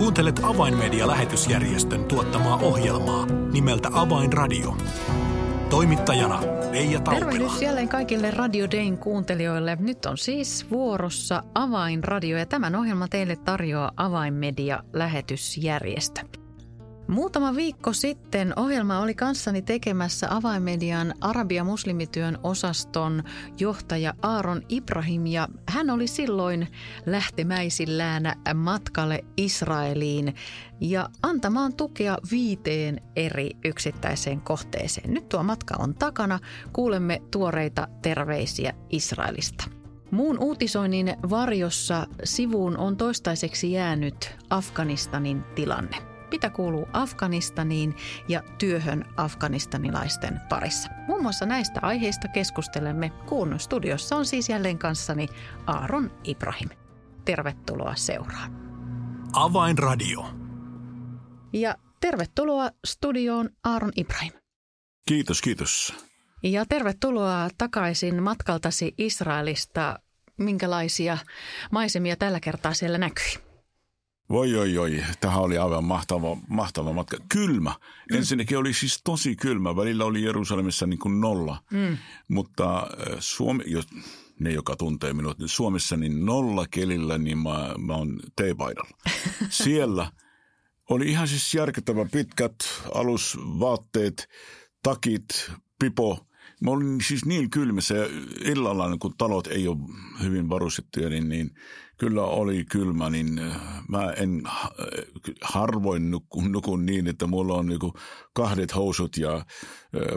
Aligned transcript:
Kuuntelet 0.00 0.40
Avainmedia-lähetysjärjestön 0.42 2.04
tuottamaa 2.04 2.56
ohjelmaa 2.56 3.26
nimeltä 3.52 3.88
Avainradio. 3.92 4.76
Toimittajana 5.70 6.40
Leija 6.72 7.00
Taupila. 7.00 7.30
Tervehdys 7.30 7.62
jälleen 7.62 7.88
kaikille 7.88 8.30
Radio 8.30 8.70
Dayn 8.70 8.98
kuuntelijoille. 8.98 9.76
Nyt 9.80 10.06
on 10.06 10.18
siis 10.18 10.70
vuorossa 10.70 11.42
Avainradio 11.54 12.38
ja 12.38 12.46
tämän 12.46 12.74
ohjelman 12.74 13.10
teille 13.10 13.36
tarjoaa 13.36 13.92
Avainmedia-lähetysjärjestö. 13.96 16.39
Muutama 17.10 17.56
viikko 17.56 17.92
sitten 17.92 18.52
ohjelma 18.58 18.98
oli 18.98 19.14
kanssani 19.14 19.62
tekemässä 19.62 20.26
avainmedian 20.30 21.14
Arabia 21.20 21.64
muslimityön 21.64 22.38
osaston 22.42 23.22
johtaja 23.58 24.14
Aaron 24.22 24.62
Ibrahim 24.68 25.26
ja 25.26 25.48
hän 25.68 25.90
oli 25.90 26.06
silloin 26.06 26.68
lähtemäisillään 27.06 28.22
matkalle 28.54 29.24
Israeliin 29.36 30.34
ja 30.80 31.08
antamaan 31.22 31.74
tukea 31.74 32.18
viiteen 32.30 33.00
eri 33.16 33.50
yksittäiseen 33.64 34.40
kohteeseen. 34.40 35.14
Nyt 35.14 35.28
tuo 35.28 35.42
matka 35.42 35.74
on 35.78 35.94
takana. 35.94 36.38
Kuulemme 36.72 37.22
tuoreita 37.30 37.88
terveisiä 38.02 38.72
Israelista. 38.90 39.64
Muun 40.10 40.38
uutisoinnin 40.38 41.16
varjossa 41.30 42.06
sivuun 42.24 42.76
on 42.76 42.96
toistaiseksi 42.96 43.72
jäänyt 43.72 44.36
Afganistanin 44.50 45.42
tilanne 45.54 46.09
mitä 46.30 46.50
kuuluu 46.50 46.88
Afganistaniin 46.92 47.96
ja 48.28 48.42
työhön 48.58 49.04
afganistanilaisten 49.16 50.40
parissa. 50.48 50.90
Muun 51.06 51.22
muassa 51.22 51.46
näistä 51.46 51.80
aiheista 51.82 52.28
keskustelemme, 52.28 53.10
kun 53.10 53.60
studiossa 53.60 54.16
on 54.16 54.26
siis 54.26 54.48
jälleen 54.48 54.78
kanssani 54.78 55.28
Aaron 55.66 56.10
Ibrahim. 56.24 56.68
Tervetuloa 57.24 57.94
seuraan. 57.96 58.52
Avainradio. 59.32 60.26
Ja 61.52 61.74
tervetuloa 62.00 62.70
studioon 62.86 63.50
Aaron 63.64 63.92
Ibrahim. 63.96 64.32
Kiitos, 65.08 65.42
kiitos. 65.42 65.94
Ja 66.42 66.66
tervetuloa 66.66 67.48
takaisin 67.58 68.22
matkaltasi 68.22 68.94
Israelista. 68.98 69.98
Minkälaisia 70.38 71.18
maisemia 71.70 72.16
tällä 72.16 72.40
kertaa 72.40 72.74
siellä 72.74 72.98
näkyi? 72.98 73.49
Voi 74.30 74.56
oi 74.56 74.78
oi, 74.78 75.04
tähän 75.20 75.42
oli 75.42 75.58
aivan 75.58 75.84
mahtava, 75.84 76.36
mahtava 76.48 76.92
matka. 76.92 77.16
Kylmä. 77.28 77.70
Mm. 78.10 78.16
Ensinnäkin 78.16 78.58
oli 78.58 78.74
siis 78.74 79.00
tosi 79.04 79.36
kylmä. 79.36 79.76
Välillä 79.76 80.04
oli 80.04 80.22
Jerusalemissa 80.22 80.86
niin 80.86 80.98
kuin 80.98 81.20
nolla. 81.20 81.62
Mm. 81.70 81.96
Mutta 82.28 82.78
äh, 82.78 83.16
Suomi, 83.18 83.64
jos 83.66 83.86
ne, 84.40 84.50
joka 84.50 84.76
tuntee 84.76 85.12
minut, 85.12 85.38
niin 85.38 85.48
Suomessa 85.48 85.96
niin 85.96 86.26
nolla 86.26 86.66
kelillä, 86.70 87.18
niin 87.18 87.38
mä, 87.38 87.74
mä 87.78 87.94
oon 87.94 88.20
teepaidalla. 88.36 88.96
Siellä 89.64 90.12
oli 90.90 91.08
ihan 91.08 91.28
siis 91.28 91.54
järkyttävä 91.54 92.06
pitkät 92.12 92.54
alusvaatteet, 92.94 94.28
takit, 94.82 95.52
pipo. 95.78 96.26
Mä 96.60 96.70
olin 96.70 97.00
siis 97.00 97.24
niin 97.24 97.50
kylmissä 97.50 97.94
ja 97.94 98.06
illalla, 98.44 98.96
kun 99.00 99.14
talot 99.18 99.46
ei 99.46 99.68
ole 99.68 99.78
hyvin 100.22 100.48
varustettuja, 100.48 101.08
niin, 101.08 101.28
niin 101.28 101.50
kyllä 102.00 102.22
oli 102.22 102.64
kylmä, 102.64 103.10
niin 103.10 103.38
äh, 103.38 103.60
mä 103.88 104.12
en 104.12 104.42
äh, 104.46 104.70
harvoin 105.42 106.10
nukun, 106.10 106.52
nukun 106.52 106.86
niin, 106.86 107.06
että 107.06 107.26
mulla 107.26 107.54
on 107.54 107.66
niinku 107.66 107.94
kahdet 108.32 108.74
housut 108.74 109.16
ja 109.16 109.34
äh, 109.34 109.44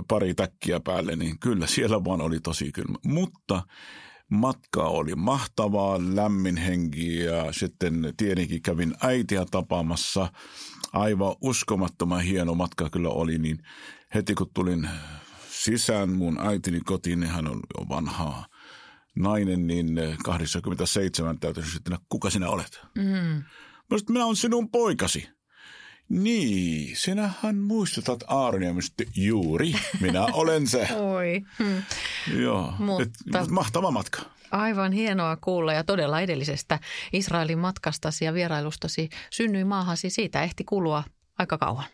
pari 0.08 0.34
täkkiä 0.34 0.80
päälle, 0.80 1.16
niin 1.16 1.40
kyllä 1.40 1.68
siellä 1.68 2.04
vaan 2.04 2.22
oli 2.22 2.40
tosi 2.40 2.72
kylmä. 2.72 2.98
Mutta 3.06 3.64
matka 4.32 4.84
oli 4.84 5.16
mahtavaa, 5.16 6.00
lämmin 6.16 6.58
henki 6.58 7.20
ja 7.20 7.54
sitten 7.54 8.14
tietenkin 8.18 8.62
kävin 8.62 8.94
äitiä 9.02 9.46
tapaamassa. 9.52 10.32
Aivan 10.94 11.36
uskomattoman 11.42 12.22
hieno 12.22 12.56
matka 12.56 12.90
kyllä 12.90 13.10
oli, 13.10 13.38
niin 13.38 13.58
heti 14.14 14.36
kun 14.36 14.50
tulin 14.54 14.90
sisään 15.64 16.10
mun 16.10 16.40
äitini 16.48 16.80
kotiin, 16.80 17.20
niin 17.20 17.32
hän 17.32 17.48
on 17.48 17.60
jo 17.80 17.90
vanhaa 17.90 18.46
nainen, 19.16 19.68
niin 19.68 19.88
87 20.24 21.40
täytyy 21.40 21.64
sitten, 21.66 21.98
kuka 22.10 22.30
sinä 22.30 22.50
olet? 22.50 22.82
Mm. 22.96 23.04
Mä 23.04 23.98
sanoin, 23.98 24.06
minä 24.10 24.26
olen 24.26 24.36
sinun 24.36 24.70
poikasi. 24.70 25.30
Niin, 26.10 26.98
sinähän 26.98 27.58
muistutat 27.58 28.24
Aaroniemistä 28.28 29.04
juuri. 29.16 29.74
Minä 30.02 30.26
olen 30.34 30.68
se. 30.68 30.88
Oi. 30.96 31.42
Hmm. 31.60 31.84
Joo, 32.42 32.74
Mutta... 32.80 33.40
Et, 33.40 33.48
mahtava 33.50 33.92
matka. 33.92 34.22
Aivan 34.52 34.92
hienoa 34.92 35.38
kuulla 35.42 35.74
ja 35.74 35.84
todella 35.84 36.22
edellisestä 36.22 36.80
Israelin 37.14 37.60
matkastasi 37.60 38.26
ja 38.26 38.34
vierailustasi 38.34 39.10
synnyi 39.30 39.64
maahasi. 39.64 40.10
Siitä 40.10 40.44
ehti 40.44 40.64
kulua 40.64 41.04
aika 41.40 41.58
kauan. 41.58 41.86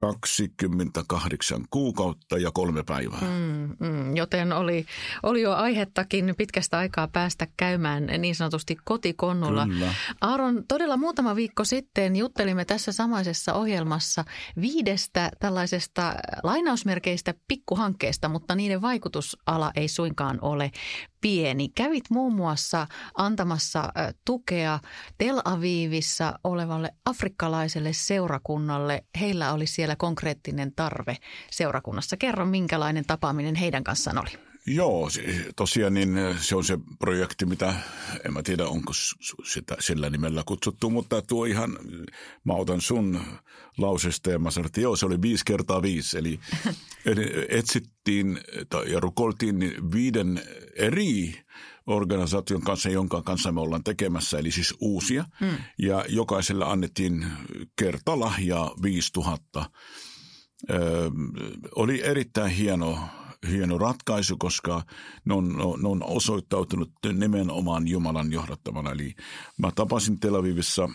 28 0.00 1.64
kuukautta 1.70 2.38
ja 2.38 2.50
kolme 2.54 2.82
päivää. 2.82 3.20
Mm, 3.20 3.76
mm, 3.86 4.16
joten 4.16 4.52
oli, 4.52 4.86
oli 5.22 5.42
jo 5.42 5.52
aihettakin 5.52 6.34
pitkästä 6.38 6.78
aikaa 6.78 7.08
päästä 7.08 7.46
käymään 7.56 8.06
niin 8.18 8.34
sanotusti 8.34 8.76
kotikonnulla. 8.84 9.66
Kyllä. 9.66 9.94
Aaron, 10.20 10.64
todella 10.68 10.96
muutama 10.96 11.36
viikko 11.36 11.64
sitten 11.64 12.16
juttelimme 12.16 12.64
tässä 12.64 12.92
samaisessa 12.92 13.54
ohjelmassa 13.54 14.24
viidestä 14.60 15.30
tällaisesta 15.40 16.14
lainausmerkeistä 16.42 17.34
pikkuhankkeesta, 17.48 18.28
mutta 18.28 18.54
niiden 18.54 18.82
vaikutusala 18.82 19.72
ei 19.74 19.88
suinkaan 19.88 20.38
ole 20.42 20.70
pieni. 21.20 21.68
Kävit 21.68 22.04
muun 22.10 22.34
muassa 22.34 22.86
antamassa 23.14 23.92
tukea 24.24 24.78
Tel 25.18 25.40
Avivissa 25.44 26.38
olevalle 26.44 26.90
afrikkalaiselle 27.04 27.92
seurakunnalle. 27.92 29.04
Heillä 29.20 29.52
oli 29.52 29.66
siellä 29.66 29.96
konkreettinen 29.96 30.72
tarve 30.74 31.16
seurakunnassa. 31.50 32.16
Kerro, 32.16 32.46
minkälainen 32.46 33.04
tapaaminen 33.06 33.54
heidän 33.54 33.84
kanssaan 33.84 34.18
oli. 34.18 34.30
Joo, 34.68 35.08
tosiaan 35.56 35.94
niin 35.94 36.18
se 36.40 36.56
on 36.56 36.64
se 36.64 36.78
projekti, 36.98 37.46
mitä 37.46 37.74
en 38.24 38.32
mä 38.32 38.42
tiedä 38.42 38.66
onko 38.66 38.92
sitä 39.44 39.76
sillä 39.80 40.10
nimellä 40.10 40.42
kutsuttu, 40.46 40.90
mutta 40.90 41.22
tuo 41.22 41.44
ihan, 41.44 41.78
mä 42.44 42.52
otan 42.52 42.80
sun 42.80 43.20
lausesta 43.78 44.30
ja 44.30 44.38
mä 44.38 44.50
sanoin, 44.50 44.66
että 44.66 44.80
joo, 44.80 44.96
se 44.96 45.06
oli 45.06 45.22
viisi 45.22 45.44
kertaa 45.44 45.82
viisi. 45.82 46.18
Eli, 46.18 46.40
etsittiin 47.58 48.40
ja 48.86 49.00
rukoltiin 49.00 49.58
viiden 49.92 50.42
eri 50.76 51.34
organisaation 51.86 52.62
kanssa, 52.62 52.88
jonka 52.88 53.22
kanssa 53.22 53.52
me 53.52 53.60
ollaan 53.60 53.84
tekemässä, 53.84 54.38
eli 54.38 54.50
siis 54.50 54.74
uusia. 54.80 55.24
Mm. 55.40 55.56
Ja 55.78 56.04
jokaiselle 56.08 56.64
annettiin 56.64 57.26
kertalahjaa 57.76 58.74
5000. 58.82 59.70
Öö, 60.70 61.10
oli 61.74 62.02
erittäin 62.04 62.50
hieno 62.50 62.98
hieno 63.46 63.78
ratkaisu, 63.78 64.36
koska 64.36 64.82
ne 65.24 65.34
on, 65.34 65.48
ne 65.82 65.88
on 65.88 66.02
osoittautunut 66.02 66.92
nimenomaan 67.12 67.88
Jumalan 67.88 68.32
johdattamana. 68.32 68.92
Eli 68.92 69.14
mä 69.58 69.70
tapasin 69.74 70.20
Tel 70.20 70.34
Avivissa 70.34 70.88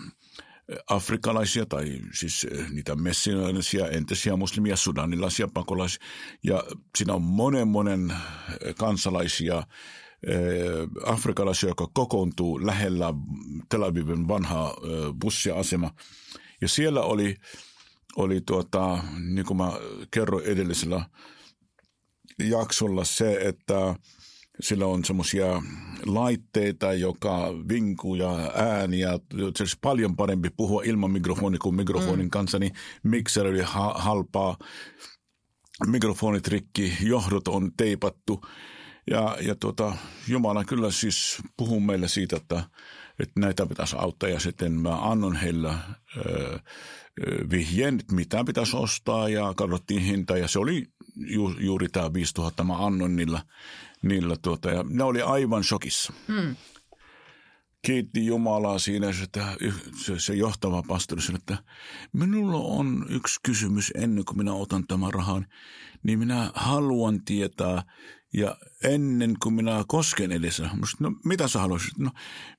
eh, 0.70 0.78
afrikalaisia 0.88 1.66
tai 1.66 2.00
siis 2.14 2.48
eh, 2.52 2.70
niitä 2.70 2.96
messilaisia, 2.96 3.88
entisiä 3.88 4.36
muslimia, 4.36 4.76
sudanilaisia 4.76 5.48
pakolaisia. 5.54 6.04
Ja 6.44 6.64
siinä 6.98 7.14
on 7.14 7.22
monen 7.22 7.68
monen 7.68 8.12
eh, 8.12 8.76
kansalaisia, 8.76 9.64
afrikalaisia, 11.06 11.70
joka 11.70 11.88
kokoontuu 11.94 12.66
lähellä 12.66 13.14
Tel 13.70 13.84
Avivin 13.84 14.28
vanhaa 14.28 14.76
bussiasema. 15.22 15.92
Ja 16.62 16.68
siellä 16.68 17.02
oli, 17.02 17.36
oli 18.16 18.42
tuota, 18.42 19.04
niin 19.20 19.46
kuin 19.46 19.58
mä 19.58 19.72
kerroin 20.12 20.46
edellisellä 20.46 21.06
jaksolla 22.40 23.04
se, 23.04 23.38
että 23.42 23.96
sillä 24.60 24.86
on 24.86 25.06
semmoisia 25.06 25.62
laitteita, 26.06 26.94
joka 26.94 27.54
vinkuu 27.70 28.16
ja 28.16 28.52
ääniä. 28.56 29.20
Se 29.32 29.64
olisi 29.64 29.78
paljon 29.82 30.16
parempi 30.16 30.50
puhua 30.58 30.84
ilman 30.84 31.12
mikrofonia 31.12 31.60
kuin 31.60 31.76
mikrofonin 31.76 32.26
mm. 32.26 32.30
kanssa, 32.30 32.60
niin 32.60 32.72
mixer 33.04 33.48
oli 33.48 33.62
ha- 33.62 33.96
halpaa. 33.98 34.58
Mikrofonit 35.88 36.48
rikki, 36.48 36.98
johdot 37.02 37.48
on 37.48 37.72
teipattu. 37.78 38.42
Ja, 39.10 39.38
ja 39.42 39.56
tuota, 39.56 39.94
Jumala 40.28 40.66
kyllä 40.66 40.92
siis 40.92 41.38
puhuu 41.58 41.80
meille 41.80 42.08
siitä, 42.08 42.36
että, 42.36 42.64
että 43.20 43.40
näitä 43.40 43.66
pitäisi 43.66 43.96
auttaa. 44.00 44.30
Ja 44.30 44.40
sitten 44.40 44.72
mä 44.72 45.12
annon 45.12 45.36
heillä 45.36 45.80
öö, 46.18 46.58
vihjeen, 47.50 48.00
mitä 48.12 48.44
pitäisi 48.44 48.78
ostaa 48.78 49.30
ja 49.30 49.54
katsottiin 49.58 50.02
hinta. 50.02 50.38
Ja 50.38 50.48
se 50.48 50.60
oli 50.60 50.86
ju, 51.16 51.56
juuri 51.60 51.90
tämä 51.90 52.14
5000 52.14 52.64
mä 52.64 52.86
annoin 52.86 53.16
niillä, 53.16 53.42
niillä 54.02 54.36
tuota, 54.42 54.72
ja 54.72 54.84
ne 54.90 55.04
oli 55.04 55.22
aivan 55.22 55.64
shokissa. 55.64 56.14
Hmm. 56.28 56.56
Kiitti 57.86 58.26
Jumalaa 58.26 58.80
siinä, 58.80 59.08
että 59.24 59.58
se, 60.06 60.20
se 60.20 60.34
johtava 60.34 60.84
pastori 60.88 61.22
sanoi, 61.22 61.38
että 61.38 61.58
minulla 62.14 62.58
on 62.58 63.06
yksi 63.10 63.40
kysymys 63.44 63.92
ennen 63.96 64.26
kuin 64.26 64.38
minä 64.38 64.54
otan 64.54 64.88
tämän 64.88 65.14
rahan, 65.14 65.48
niin 66.04 66.20
minä 66.20 66.52
haluan 66.54 67.24
tietää, 67.26 67.84
Ja 68.34 68.58
ennen 68.84 69.36
kuin 69.44 69.56
minä 69.56 69.84
kosken 69.88 70.32
edessä, 70.32 70.70
no 71.00 71.12
mitä 71.26 71.48
sä 71.48 71.60
haluaisit? 71.60 71.98
No 71.98 72.12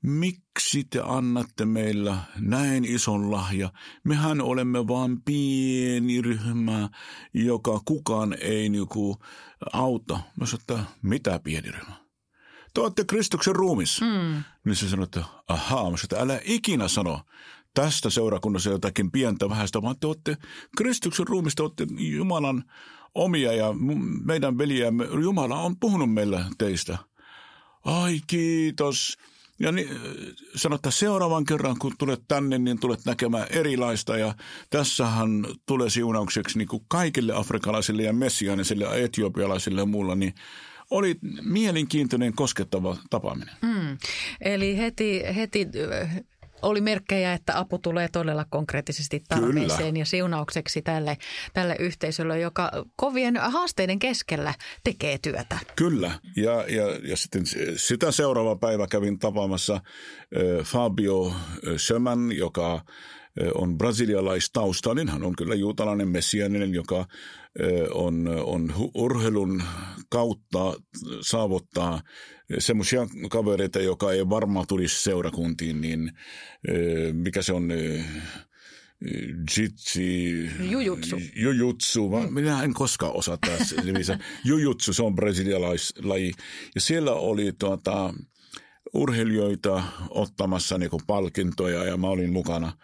miksi 0.03 0.85
te 0.85 1.01
annatte 1.05 1.65
meillä 1.65 2.19
näin 2.41 2.85
ison 2.85 3.31
lahja? 3.31 3.73
Mehän 4.05 4.41
olemme 4.41 4.89
vain 4.89 5.23
pieni 5.23 6.23
ryhmä, 6.23 6.89
joka 7.35 7.81
kukaan 7.85 8.37
ei 8.41 8.69
niinku 8.69 9.17
auta. 9.73 10.15
Mä 10.15 10.47
sanoin, 10.47 10.61
että 10.61 10.79
mitä 11.03 11.41
pieni 11.45 11.71
ryhmä? 11.71 12.05
Te 12.75 12.81
olette 12.81 13.05
Kristuksen 13.05 13.57
ruumissa. 13.57 14.05
Mm. 14.05 14.45
Niin 14.65 14.77
se 14.77 14.89
sanoi, 14.89 15.05
että 15.05 15.25
ahaa, 15.49 15.91
mä 15.91 15.97
sanoin, 15.97 16.05
että 16.05 16.21
älä 16.21 16.41
ikinä 16.45 16.89
sano 16.89 17.21
tästä 17.75 18.11
seurakunnassa 18.11 18.71
jotakin 18.71 19.11
pientä 19.11 19.49
vähäistä, 19.49 19.83
vaan 19.83 19.97
te 20.01 20.07
olette 20.07 20.37
Kristuksen 20.77 21.27
ruumista, 21.27 21.63
olette 21.63 21.87
Jumalan 21.99 22.65
omia 23.15 23.53
ja 23.53 23.75
meidän 24.25 24.59
veljäämme. 24.59 25.05
Jumala 25.23 25.61
on 25.61 25.77
puhunut 25.81 26.13
meille 26.13 26.45
teistä. 26.59 26.99
Ai 27.85 28.21
kiitos. 28.27 29.19
Ja 29.59 29.73
niin, 29.73 29.89
sanotaan 30.57 30.93
seuraavan 30.93 31.45
kerran, 31.45 31.79
kun 31.79 31.95
tulet 31.99 32.23
tänne, 32.29 32.59
niin 32.59 32.81
tulet 32.81 33.05
näkemään 33.05 33.47
erilaista. 33.51 34.17
Ja 34.17 34.35
tässähän 34.71 35.47
tulee 35.67 35.91
siunaukseksi 35.91 36.59
niin 36.59 36.69
kuin 36.69 36.85
kaikille 36.89 37.33
afrikalaisille 37.37 38.03
ja 38.03 38.13
messiaanisille, 38.13 39.05
etiopialaisille 39.05 39.81
ja 39.81 39.87
muulla, 39.87 40.15
niin 40.15 40.35
oli 40.91 41.15
mielenkiintoinen 41.43 42.35
koskettava 42.35 42.97
tapaaminen. 43.11 43.55
Mm. 43.63 43.99
Eli 44.41 44.79
heti, 44.79 45.23
heti 45.37 45.69
oli 46.65 46.81
merkkejä, 46.81 47.33
että 47.33 47.59
apu 47.59 47.79
tulee 47.79 48.09
todella 48.13 48.47
konkreettisesti 48.51 49.23
tarpeeseen 49.29 49.97
ja 49.97 50.05
siunaukseksi 50.05 50.83
tälle, 50.83 51.17
tälle 51.53 51.77
yhteisölle, 51.79 52.41
joka 52.41 52.71
kovien 52.97 53.37
haasteiden 53.37 53.99
keskellä 53.99 54.55
tekee 54.85 55.19
työtä. 55.23 55.59
Kyllä, 55.77 56.19
ja, 56.37 56.65
ja, 56.69 56.99
ja 57.09 57.17
sitten 57.17 57.43
sitä 57.77 58.13
seuraava 58.13 58.57
päivä 58.57 58.87
kävin 58.87 59.19
tapaamassa 59.19 59.81
Fabio 60.65 61.35
Schöman, 61.77 62.33
joka 62.33 62.85
on 63.55 63.79
brasilialaistaustainen. 63.79 65.09
Hän 65.09 65.23
on 65.23 65.37
kyllä 65.37 65.55
juutalainen 65.55 66.09
messianinen, 66.09 66.75
joka 66.75 67.07
on, 67.95 68.29
on 68.45 68.75
urheilun 68.95 69.63
kautta 70.11 70.75
saavuttaa 71.21 72.01
semmoisia 72.59 73.07
kavereita, 73.31 73.81
joka 73.81 74.13
ei 74.13 74.29
varmaan 74.29 74.67
tulisi 74.67 75.03
seurakuntiin, 75.03 75.81
niin 75.81 76.13
mikä 77.13 77.43
se 77.43 77.53
on 77.53 77.69
jitsi, 79.57 80.51
jujutsu. 80.71 81.17
Jujutsu, 81.37 82.11
vaan 82.11 82.27
mm. 82.27 82.35
minä 82.35 82.63
en 82.63 82.75
koskaan 82.75 83.17
osaa 83.17 83.39
tässä. 83.47 83.77
jujutsu, 84.45 84.93
se 84.93 85.03
on 85.03 85.15
brasilialaislaji. 85.15 86.33
Ja 86.75 86.81
siellä 86.81 87.13
oli 87.13 87.53
tuota, 87.53 88.15
urheilijoita 88.95 89.83
ottamassa 90.11 90.79
niin 90.79 90.91
palkintoja 91.07 91.85
ja 91.85 91.97
mä 91.97 92.07
olin 92.07 92.33
mukana– 92.33 92.73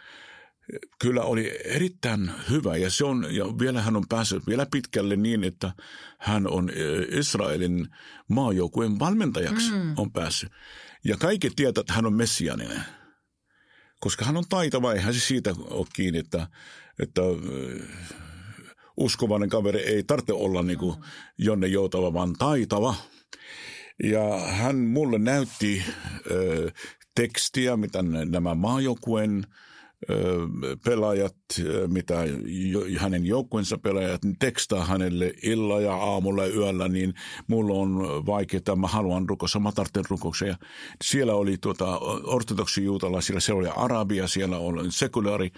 kyllä 0.98 1.22
oli 1.22 1.58
erittäin 1.64 2.30
hyvä 2.50 2.76
ja, 2.76 2.90
se 2.90 3.04
on, 3.04 3.26
ja 3.30 3.44
vielä 3.44 3.82
hän 3.82 3.96
on 3.96 4.04
päässyt 4.08 4.46
vielä 4.46 4.66
pitkälle 4.72 5.16
niin, 5.16 5.44
että 5.44 5.72
hän 6.18 6.46
on 6.46 6.70
e, 6.70 7.18
Israelin 7.18 7.88
maajoukkueen 8.28 8.98
valmentajaksi 8.98 9.70
mm. 9.72 9.94
on 9.96 10.12
päässyt. 10.12 10.52
Ja 11.04 11.16
kaikki 11.16 11.50
tietävät, 11.50 11.78
että 11.78 11.92
hän 11.92 12.06
on 12.06 12.14
messianinen, 12.14 12.82
koska 14.00 14.24
hän 14.24 14.36
on 14.36 14.44
taitava, 14.48 14.92
eihän 14.92 15.14
se 15.14 15.20
siitä 15.20 15.54
ole 15.70 15.86
kiinni, 15.92 16.18
että, 16.18 16.46
että 16.98 17.22
e, 17.22 17.82
uskovainen 18.96 19.48
kaveri 19.48 19.80
ei 19.80 20.02
tarvitse 20.02 20.32
olla 20.32 20.62
niin 20.62 20.78
kuin 20.78 20.96
jonne 21.38 21.66
joutava, 21.66 22.12
vaan 22.12 22.32
taitava. 22.32 22.94
Ja 24.02 24.40
hän 24.40 24.76
mulle 24.76 25.18
näytti 25.18 25.84
ö, 26.30 26.70
tekstiä, 27.14 27.76
mitä 27.76 28.02
nämä 28.02 28.54
maajoukkueen– 28.54 29.46
pelaajat, 30.84 31.36
mitä 31.86 32.14
hänen 32.98 33.26
joukkueensa 33.26 33.78
pelaajat, 33.78 34.24
niin 34.24 34.36
tekstaa 34.38 34.84
hänelle 34.84 35.32
illa 35.42 35.80
ja 35.80 35.94
aamulla 35.94 36.46
ja 36.46 36.54
yöllä, 36.54 36.88
niin 36.88 37.14
mulla 37.46 37.74
on 37.74 38.26
vaikeaa, 38.26 38.76
mä 38.76 38.86
haluan 38.86 39.28
rukossa, 39.28 39.60
mä 39.60 39.72
tarvitsen 39.72 40.04
rukouksia. 40.08 40.56
Siellä 41.04 41.34
oli 41.34 41.58
tuota, 41.58 41.98
ortodoksi 42.24 42.84
juutalaisilla, 42.84 43.40
siellä 43.40 43.60
oli 43.60 43.68
arabia, 43.76 44.28
siellä 44.28 44.58
oli 44.58 44.92
sekulaari 44.92 45.50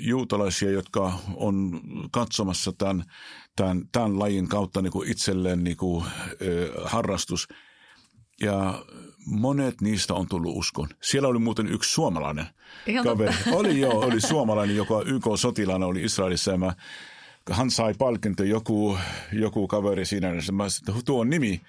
juutalaisia, 0.00 0.70
jotka 0.70 1.12
on 1.36 1.80
katsomassa 2.12 2.72
tämän, 2.72 3.04
tämän, 3.56 3.88
tämän 3.92 4.18
lajin 4.18 4.48
kautta 4.48 4.82
niin 4.82 4.92
kuin 4.92 5.10
itselleen 5.10 5.64
niin 5.64 5.76
kuin, 5.76 6.04
harrastus. 6.84 7.48
Ja 8.40 8.84
monet 9.26 9.80
niistä 9.80 10.14
on 10.14 10.28
tullut 10.28 10.56
uskon. 10.56 10.88
Siellä 11.02 11.28
oli 11.28 11.38
muuten 11.38 11.66
yksi 11.66 11.92
suomalainen 11.92 12.46
Ihan 12.86 13.04
kaveri. 13.04 13.34
Totta. 13.34 13.58
Oli 13.58 13.80
joo, 13.80 14.00
oli 14.00 14.20
suomalainen, 14.20 14.76
joka 14.76 15.02
YK-sotilaana 15.06 15.86
oli 15.86 16.02
Israelissa 16.02 16.50
ja 16.50 16.58
mä, 16.58 16.74
hän 17.50 17.70
sai 17.70 17.94
palkinto 17.98 18.44
joku, 18.44 18.98
joku 19.32 19.68
kaveri 19.68 20.04
siinä. 20.04 20.28
Ja 20.28 20.52
mä 20.52 20.64
tuo 21.04 21.24
nimi. 21.24 21.60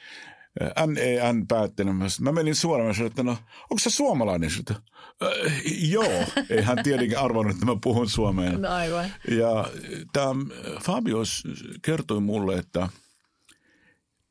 NEN 0.87 1.47
päättänyt. 1.47 1.95
Mä, 2.19 2.31
menin 2.31 2.55
suoraan 2.55 2.87
ja 2.87 2.93
sanoin, 2.93 3.11
että 3.11 3.23
no, 3.23 3.31
onko 3.61 3.79
se 3.79 3.89
suomalainen? 3.89 4.49
Sanoin, 4.49 4.83
äh, 5.23 5.61
joo, 5.89 6.23
ei 6.49 6.61
hän 6.61 6.83
tietenkin 6.83 7.19
arvannut, 7.19 7.53
että 7.53 7.65
mä 7.65 7.75
puhun 7.83 8.09
suomeen. 8.09 8.61
No 8.61 8.69
aivan. 8.69 9.05
Ja 9.31 9.69
tämä 10.13 10.45
Fabio 10.83 11.17
kertoi 11.81 12.21
mulle, 12.21 12.55
että– 12.55 12.89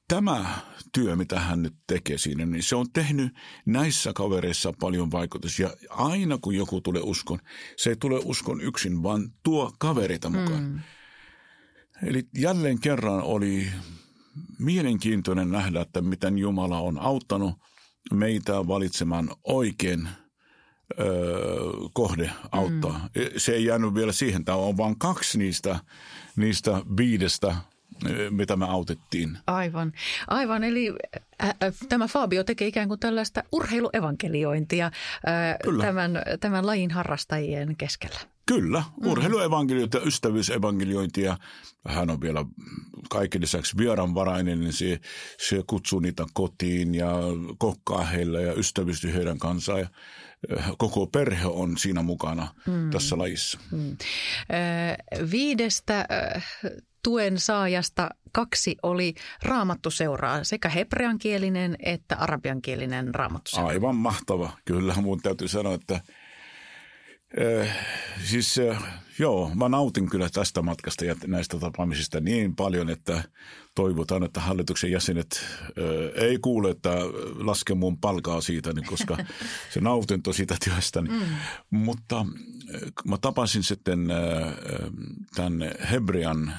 tämä 0.08 0.60
työ, 0.92 1.16
mitä 1.16 1.40
hän 1.40 1.62
nyt 1.62 1.74
tekee 1.86 2.18
siinä, 2.18 2.46
niin 2.46 2.62
se 2.62 2.76
on 2.76 2.86
tehnyt 2.92 3.34
näissä 3.66 4.12
kavereissa 4.12 4.72
paljon 4.80 5.10
vaikutus. 5.10 5.58
Ja 5.58 5.76
aina 5.90 6.38
kun 6.38 6.54
joku 6.54 6.80
tulee 6.80 7.02
uskon, 7.02 7.38
se 7.76 7.90
ei 7.90 7.96
tule 7.96 8.20
uskon 8.24 8.60
yksin, 8.60 9.02
vaan 9.02 9.32
tuo 9.42 9.72
kaverita 9.78 10.30
mukaan. 10.30 10.62
Mm. 10.62 10.80
Eli 12.02 12.28
jälleen 12.38 12.80
kerran 12.80 13.22
oli 13.22 13.66
mielenkiintoinen 14.58 15.50
nähdä, 15.50 15.80
että 15.80 16.00
miten 16.00 16.38
Jumala 16.38 16.80
on 16.80 16.98
auttanut 16.98 17.54
meitä 18.12 18.68
valitsemaan 18.68 19.30
oikein 19.44 20.08
öö, 20.98 21.06
kohde 21.94 22.30
auttaa. 22.52 22.98
Mm. 22.98 23.22
Se 23.36 23.52
ei 23.52 23.64
jäänyt 23.64 23.94
vielä 23.94 24.12
siihen. 24.12 24.44
Tämä 24.44 24.58
on 24.58 24.76
vain 24.76 24.98
kaksi 24.98 25.38
niistä, 25.38 25.80
niistä 26.36 26.82
viidestä 26.96 27.56
mitä 28.30 28.56
me 28.56 28.66
autettiin. 28.66 29.38
Aivan. 29.46 29.92
Aivan, 30.28 30.64
eli 30.64 30.92
äh, 31.42 31.54
tämä 31.88 32.08
Fabio 32.08 32.44
tekee 32.44 32.68
ikään 32.68 32.88
kuin 32.88 33.00
tällaista 33.00 33.42
urheiluevankeliointia 33.52 34.86
äh, 34.86 35.80
tämän, 35.80 36.22
tämän 36.40 36.66
lajin 36.66 36.90
harrastajien 36.90 37.76
keskellä. 37.76 38.20
Kyllä, 38.46 38.84
urheiluevankeliointia, 39.04 40.00
mm. 40.00 40.06
ystävyysevankeliointia. 40.06 41.36
Hän 41.88 42.10
on 42.10 42.20
vielä 42.20 42.44
kaiken 43.10 43.40
lisäksi 43.42 43.76
vieraanvarainen, 43.76 44.60
niin 44.60 44.72
se, 44.72 45.00
se 45.38 45.62
kutsuu 45.66 46.00
niitä 46.00 46.26
kotiin 46.32 46.94
ja 46.94 47.12
kokkaa 47.58 48.04
heillä 48.04 48.40
ja 48.40 48.52
ystävystyy 48.52 49.14
heidän 49.14 49.38
kanssaan. 49.38 49.80
Ja 49.80 49.88
koko 50.78 51.06
perhe 51.06 51.46
on 51.46 51.78
siinä 51.78 52.02
mukana 52.02 52.54
mm. 52.66 52.90
tässä 52.90 53.18
lajissa. 53.18 53.58
Mm. 53.70 53.96
Viidestä 55.30 56.06
tuen 57.02 57.38
saajasta 57.38 58.10
kaksi 58.32 58.76
oli 58.82 59.14
raamattuseuraa, 59.42 60.44
sekä 60.44 60.68
hebreankielinen 60.68 61.76
että 61.78 62.16
arabiankielinen 62.16 63.14
raamattuseura. 63.14 63.68
Aivan 63.68 63.96
mahtava. 63.96 64.52
Kyllä 64.64 64.94
mun 64.94 65.20
täytyy 65.20 65.48
sanoa, 65.48 65.74
että 65.74 65.94
äh, 65.94 67.76
siis 68.24 68.60
joo, 69.18 69.50
mä 69.54 69.68
nautin 69.68 70.10
kyllä 70.10 70.28
tästä 70.32 70.62
matkasta 70.62 71.04
ja 71.04 71.16
näistä 71.26 71.58
tapaamisista 71.58 72.20
niin 72.20 72.56
paljon, 72.56 72.90
että 72.90 73.22
toivotaan, 73.74 74.22
että 74.22 74.40
hallituksen 74.40 74.90
jäsenet 74.90 75.44
äh, 75.62 76.24
ei 76.24 76.38
kuule, 76.38 76.70
että 76.70 76.90
laske 77.38 77.74
mun 77.74 77.98
palkaa 77.98 78.40
siitä, 78.40 78.72
niin 78.72 78.86
koska 78.86 79.16
se 79.74 79.80
nautinto 79.80 80.32
siitä 80.32 80.56
työstä. 80.64 81.02
Mm. 81.02 81.08
Mutta 81.70 82.26
mä 83.04 83.18
tapasin 83.18 83.62
sitten 83.62 84.10
äh, 84.10 84.18
tämän 85.34 85.70
hebrean 85.90 86.52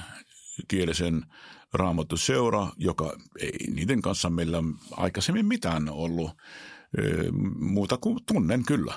kielisen 0.68 1.26
raamattu 1.72 2.16
seura, 2.16 2.68
joka 2.76 3.16
ei 3.40 3.70
niiden 3.74 4.02
kanssa 4.02 4.30
meillä 4.30 4.58
aikaisemmin 4.90 5.46
mitään 5.46 5.88
ollut. 5.88 6.30
Muuta 7.58 7.96
kuin 7.96 8.18
tunnen 8.26 8.64
kyllä. 8.64 8.94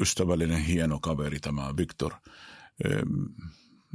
Ystävällinen, 0.00 0.64
hieno 0.64 0.98
kaveri 1.00 1.40
tämä 1.40 1.76
Viktor. 1.76 2.12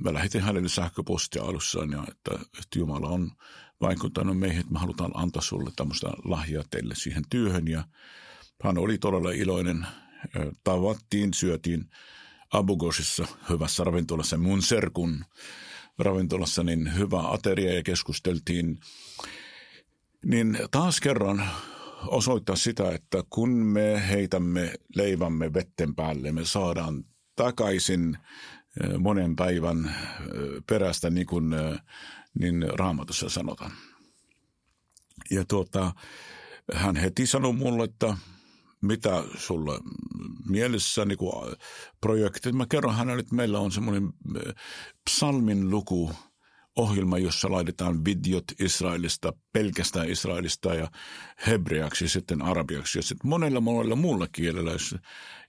Mä 0.04 0.14
lähetin 0.14 0.42
hänelle 0.42 0.70
sähköpostia 0.70 1.44
alussa, 1.44 1.80
ja 1.80 2.04
että, 2.12 2.34
että 2.34 2.80
Jumala 2.80 3.08
on 3.08 3.32
vaikuttanut 3.82 4.40
meihin, 4.40 4.60
että 4.60 4.74
me 4.74 4.80
halutaan 4.80 5.12
antaa 5.14 5.42
sulle 5.42 5.72
tämmöistä 5.76 6.08
lahjaa 6.26 6.64
teille 6.70 6.96
siihen 6.96 7.24
työhön. 7.30 7.68
Ja 7.68 7.84
hän 8.64 8.78
oli 8.78 8.98
todella 8.98 9.32
iloinen. 9.32 9.88
Tavattiin, 10.64 11.34
syötiin 11.34 11.90
Abugosissa 12.52 13.28
hyvässä 13.50 13.84
ravintolassa 13.84 14.38
mun 14.38 14.62
serkun 14.62 15.26
ravintolassa 16.00 16.64
niin 16.64 16.98
hyvä 16.98 17.30
ateria 17.30 17.74
ja 17.74 17.84
keskusteltiin. 17.84 18.80
Niin 20.26 20.58
taas 20.72 21.00
kerran 21.00 21.50
osoittaa 22.08 22.56
sitä, 22.56 22.92
että 22.92 23.24
kun 23.30 23.50
me 23.50 24.10
heitämme 24.10 24.74
leivämme 24.96 25.54
vetten 25.54 25.96
päälle, 25.96 26.32
me 26.32 26.46
saadaan 26.46 27.04
takaisin 27.36 28.18
monen 29.00 29.36
päivän 29.36 29.96
perästä, 30.70 31.10
niin 31.10 31.28
kuin 31.28 31.50
niin 32.40 32.66
raamatussa 32.74 33.30
sanotaan. 33.30 33.72
Ja 35.32 35.46
tuota, 35.48 35.94
hän 36.74 36.96
heti 36.96 37.26
sanoi 37.28 37.54
mulle, 37.54 37.84
että 37.84 38.18
mitä 38.82 39.24
sulla 39.38 39.80
mielessä 40.50 41.06
niin 41.06 41.18
kuin 41.18 41.56
projekti. 42.02 42.52
Mä 42.52 42.66
kerron 42.70 42.96
hänelle, 42.96 43.20
että 43.20 43.36
meillä 43.36 43.60
on 43.60 43.72
semmoinen 43.72 44.14
psalmin 45.10 45.70
luku 45.70 46.12
ohjelma, 46.76 47.18
jossa 47.18 47.52
laitetaan 47.52 48.06
videot 48.06 48.44
Israelista, 48.60 49.34
pelkästään 49.54 50.10
Israelista 50.10 50.74
ja 50.74 50.92
hebreaksi 51.48 52.10
sitten 52.10 52.42
arabiaksi 52.42 53.00
ja 53.00 53.04
sitten 53.04 53.30
monella 53.30 53.62
monella 53.62 53.96
muulla 53.96 54.28
kielellä. 54.32 54.72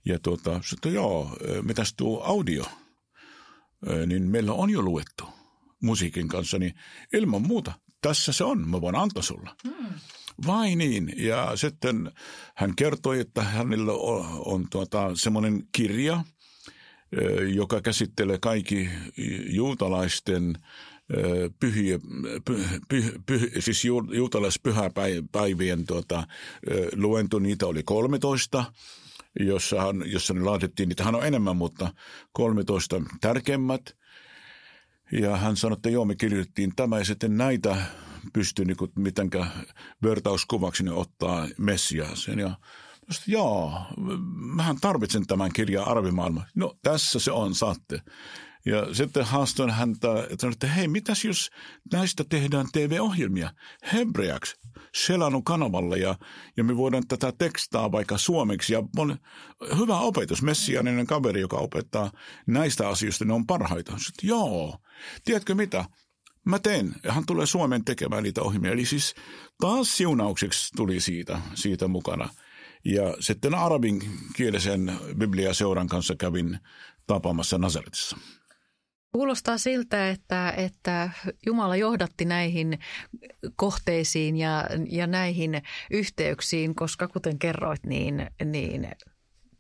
Ja 0.05 0.19
tuota, 0.19 0.61
sitten 0.65 0.95
joo, 0.95 1.37
mitäs 1.63 1.95
tuo 1.97 2.23
audio? 2.23 2.65
Niin 4.07 4.23
meillä 4.23 4.53
on 4.53 4.71
jo 4.71 4.83
luettu 4.83 5.25
musiikin 5.83 6.29
kanssa, 6.29 6.59
niin 6.59 6.75
ilman 7.13 7.43
muuta 7.43 7.73
tässä 8.01 8.33
se 8.33 8.45
on, 8.45 8.69
mä 8.69 8.81
voin 8.81 8.97
antaa 8.97 9.23
sulla. 9.23 9.57
Hmm. 9.65 9.87
Vai 10.47 10.77
niin? 10.77 11.13
Ja 11.17 11.53
sitten 11.57 12.13
hän 12.55 12.77
kertoi, 12.77 13.21
että 13.21 13.43
hänellä 13.43 13.93
on, 13.93 14.27
on 14.45 14.67
tuota, 14.71 15.11
semmoinen 15.15 15.63
kirja, 15.73 16.25
joka 17.55 17.81
käsittelee 17.81 18.39
kaikki 18.39 18.89
juutalaisten 19.49 20.55
pyhiä, 21.61 21.99
py, 22.45 22.65
py, 22.89 23.21
py, 23.27 23.51
siis 23.59 23.85
juutalaispyhäpäivien 24.15 25.87
tuota, 25.87 26.27
luento, 26.97 27.39
niitä 27.39 27.67
oli 27.67 27.83
13 27.83 28.65
jossa, 29.41 29.77
jossa 30.05 30.35
ne 30.35 30.41
laitettiin, 30.41 30.89
niitähän 30.89 31.15
on 31.15 31.27
enemmän, 31.27 31.57
mutta 31.57 31.93
13 32.33 33.03
tärkeimmät. 33.21 33.97
Ja 35.13 35.37
hän 35.37 35.57
sanoi, 35.57 35.77
että 35.77 35.91
joo, 35.91 36.05
me 36.05 36.17
kirjoitettiin 36.17 36.73
tämä 36.77 36.99
ja 36.99 37.05
sitten 37.05 37.37
näitä 37.37 37.77
pystyi 38.33 38.65
niin 38.65 38.77
mitenkä 38.97 39.47
vertauskuvaksi 40.03 40.83
ne 40.83 40.93
ottaa 40.93 41.49
Messiaaseen. 41.59 42.39
Ja 42.39 42.51
Sitten, 43.11 43.33
joo, 43.33 43.73
mähän 44.35 44.77
tarvitsen 44.81 45.27
tämän 45.27 45.53
kirjan 45.53 45.89
arvimaailma. 45.89 46.43
No 46.55 46.75
tässä 46.83 47.19
se 47.19 47.33
on, 47.33 47.55
saatte. 47.55 48.01
Ja 48.67 48.95
sitten 48.95 49.25
haastoin 49.25 49.71
häntä, 49.71 50.09
että, 50.23 50.37
sanoin, 50.41 50.53
että 50.53 50.67
hei, 50.67 50.89
mitäs 50.89 51.25
jos 51.25 51.51
näistä 51.93 52.25
tehdään 52.29 52.67
TV-ohjelmia 52.73 53.51
hebreaksi 53.93 54.55
Selanun 54.95 55.45
kanavalle 55.45 55.99
ja, 55.99 56.15
ja 56.57 56.65
me 56.65 56.77
voidaan 56.77 57.07
tätä 57.09 57.33
tekstaa 57.39 57.93
vaikka 57.93 58.19
suomeksi. 58.19 58.73
Ja 58.73 58.83
on 58.97 59.17
hyvä 59.79 59.99
opetus, 59.99 60.43
messianinen 60.43 61.07
kaveri, 61.07 61.41
joka 61.41 61.57
opettaa 61.57 62.11
näistä 62.47 62.89
asioista, 62.89 63.25
ne 63.25 63.33
on 63.33 63.47
parhaita. 63.47 63.99
Sitten, 63.99 64.29
joo, 64.29 64.79
tiedätkö 65.25 65.55
mitä? 65.55 65.85
Mä 66.45 66.59
teen, 66.59 66.95
ja 67.05 67.13
hän 67.13 67.27
tulee 67.27 67.47
Suomeen 67.47 67.85
tekemään 67.85 68.23
niitä 68.23 68.43
ohjelmia. 68.43 68.73
Eli 68.73 68.85
siis 68.85 69.15
taas 69.61 69.97
siunaukseksi 69.97 70.71
tuli 70.77 71.01
siitä, 71.01 71.41
siitä 71.55 71.89
mukana. 71.89 72.29
Ja 72.85 73.17
sitten 73.21 73.55
arabinkielisen 73.55 74.93
Biblia-seuran 75.19 75.89
kanssa 75.89 76.15
kävin 76.19 76.59
tapaamassa 77.07 77.59
Nazaretissa. 77.59 78.17
Kuulostaa 79.17 79.59
siltä, 79.59 80.11
että, 80.11 80.51
että 80.57 81.11
Jumala 81.47 81.77
johdatti 81.77 82.25
näihin 82.25 82.79
kohteisiin 83.57 84.37
ja, 84.37 84.65
ja 84.91 85.07
näihin 85.07 85.63
yhteyksiin, 85.91 86.75
koska 86.75 87.09
kuten 87.09 87.39
kerroit, 87.39 87.85
niin, 87.87 88.31
niin 88.45 88.89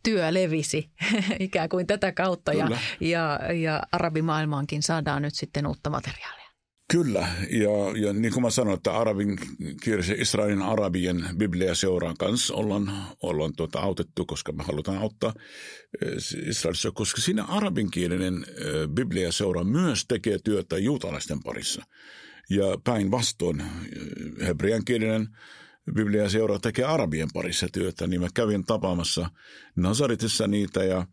työ 0.02 0.34
levisi 0.34 0.90
ikään 1.40 1.68
kuin 1.68 1.86
tätä 1.86 2.12
kautta 2.12 2.52
ja, 2.52 2.68
ja, 3.00 3.40
ja 3.52 3.82
arabimaailmaankin 3.92 4.82
saadaan 4.82 5.22
nyt 5.22 5.34
sitten 5.34 5.66
uutta 5.66 5.90
materiaalia. 5.90 6.45
Kyllä, 6.90 7.28
ja, 7.50 8.06
ja 8.06 8.12
niin 8.12 8.32
kuin 8.32 8.42
mä 8.42 8.50
sanoin, 8.50 8.76
että 8.76 8.98
arabin 8.98 9.38
kielisen 9.82 10.20
Israelin 10.20 10.62
arabien 10.62 11.24
Biblia-seuraan 11.38 12.16
kanssa 12.16 12.54
ollaan, 12.54 12.92
ollaan 13.22 13.52
tuota 13.56 13.80
autettu, 13.80 14.24
koska 14.24 14.52
me 14.52 14.64
halutaan 14.64 14.98
auttaa 14.98 15.32
eh, 16.02 16.48
Israelissa, 16.48 16.90
koska 16.90 17.20
siinä 17.20 17.44
arabinkielinen 17.44 18.46
eh, 18.48 18.88
Biblia-seura 18.88 19.64
myös 19.64 20.04
tekee 20.08 20.38
työtä 20.44 20.78
juutalaisten 20.78 21.42
parissa. 21.42 21.82
Ja 22.50 22.64
päinvastoin 22.84 23.60
eh, 23.60 24.46
hebreankielinen 24.46 25.28
Biblia-seura 25.94 26.58
tekee 26.58 26.84
arabien 26.84 27.28
parissa 27.34 27.66
työtä, 27.72 28.06
niin 28.06 28.20
mä 28.20 28.28
kävin 28.34 28.64
tapaamassa 28.64 29.30
Nazaritissa 29.76 30.46
niitä 30.46 30.84
ja– 30.84 31.06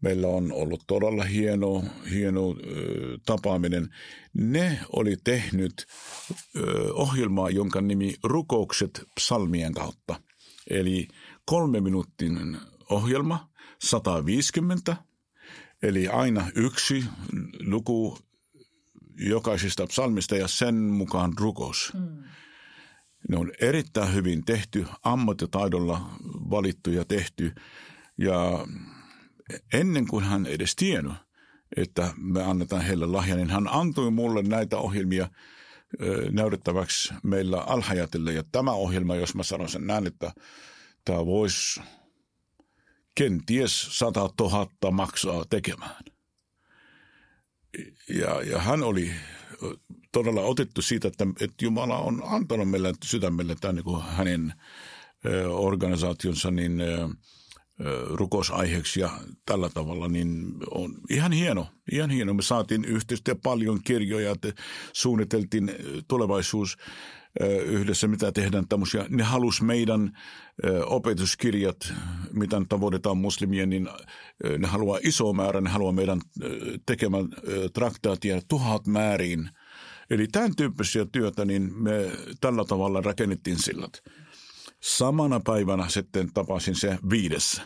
Meillä 0.00 0.26
on 0.26 0.52
ollut 0.52 0.84
todella 0.86 1.24
hieno, 1.24 1.84
hieno 2.10 2.50
ö, 2.50 3.18
tapaaminen. 3.26 3.88
Ne 4.34 4.80
oli 4.92 5.16
tehnyt 5.24 5.86
ö, 6.56 6.92
ohjelmaa, 6.92 7.50
jonka 7.50 7.80
nimi 7.80 8.14
Rukoukset 8.22 9.02
psalmien 9.14 9.74
kautta. 9.74 10.20
Eli 10.70 11.08
kolme 11.44 11.80
minuuttinen 11.80 12.58
ohjelma, 12.90 13.50
150, 13.82 14.96
eli 15.82 16.08
aina 16.08 16.50
yksi 16.54 17.04
luku 17.60 18.18
jokaisesta 19.18 19.86
psalmista 19.86 20.36
ja 20.36 20.48
sen 20.48 20.74
mukaan 20.74 21.32
rukous. 21.38 21.92
Mm. 21.94 22.24
Ne 23.28 23.36
on 23.36 23.52
erittäin 23.60 24.14
hyvin 24.14 24.44
tehty, 24.44 24.86
ammattitaidolla 25.02 26.10
valittu 26.50 26.90
ja 26.90 27.04
tehty. 27.04 27.52
Ja 28.18 28.66
ennen 29.72 30.06
kuin 30.06 30.24
hän 30.24 30.46
edes 30.46 30.76
tiennyt, 30.76 31.12
että 31.76 32.12
me 32.16 32.42
annetaan 32.42 32.82
heille 32.82 33.06
lahja, 33.06 33.36
niin 33.36 33.50
hän 33.50 33.68
antoi 33.68 34.10
mulle 34.10 34.42
näitä 34.42 34.76
ohjelmia 34.76 35.28
näytettäväksi 36.30 37.14
meillä 37.22 37.60
alhajatille. 37.60 38.32
Ja 38.32 38.44
tämä 38.52 38.72
ohjelma, 38.72 39.16
jos 39.16 39.34
mä 39.34 39.42
sanon 39.42 39.68
sen 39.68 39.86
näin, 39.86 40.06
että 40.06 40.32
tämä 41.04 41.26
voisi 41.26 41.80
kenties 43.14 43.98
100 43.98 44.30
000 44.40 44.90
maksaa 44.90 45.44
tekemään. 45.50 46.04
Ja, 48.08 48.42
ja 48.42 48.58
hän 48.58 48.82
oli 48.82 49.10
todella 50.12 50.40
otettu 50.40 50.82
siitä, 50.82 51.08
että, 51.08 51.26
että 51.40 51.64
Jumala 51.64 51.98
on 51.98 52.22
antanut 52.26 52.70
meille 52.70 52.92
sydämelle 53.04 53.56
tämän 53.60 53.76
niin 53.76 54.02
hänen 54.02 54.54
organisaationsa, 55.48 56.50
niin– 56.50 56.82
rukousaiheeksi 58.10 59.00
ja 59.00 59.10
tällä 59.46 59.70
tavalla, 59.74 60.08
niin 60.08 60.54
on 60.70 60.94
ihan 61.10 61.32
hieno, 61.32 61.66
ihan 61.92 62.10
hieno. 62.10 62.34
Me 62.34 62.42
saatiin 62.42 62.84
yhteistyö 62.84 63.34
paljon 63.42 63.80
kirjoja, 63.84 64.30
että 64.30 64.52
suunniteltiin 64.92 65.72
tulevaisuus 66.08 66.76
yhdessä, 67.66 68.08
mitä 68.08 68.32
tehdään 68.32 68.68
tämmöisiä. 68.68 69.06
Ne 69.08 69.22
halus 69.22 69.62
meidän 69.62 70.18
opetuskirjat, 70.86 71.92
mitä 72.32 72.62
tavoitetaan 72.68 73.18
muslimia, 73.18 73.66
niin 73.66 73.88
ne 74.58 74.66
haluaa 74.66 74.98
iso 75.02 75.32
määrä, 75.32 75.60
ne 75.60 75.70
haluaa 75.70 75.92
meidän 75.92 76.20
tekemään 76.86 77.28
traktaatia 77.72 78.40
tuhat 78.48 78.86
määriin. 78.86 79.50
Eli 80.10 80.26
tämän 80.32 80.56
tyyppisiä 80.56 81.06
työtä, 81.12 81.44
niin 81.44 81.82
me 81.82 82.10
tällä 82.40 82.64
tavalla 82.64 83.00
rakennettiin 83.00 83.58
sillat. 83.58 84.02
Samana 84.82 85.40
päivänä 85.40 85.88
sitten 85.88 86.32
tapasin 86.34 86.74
se 86.74 86.98
viides. 87.10 87.62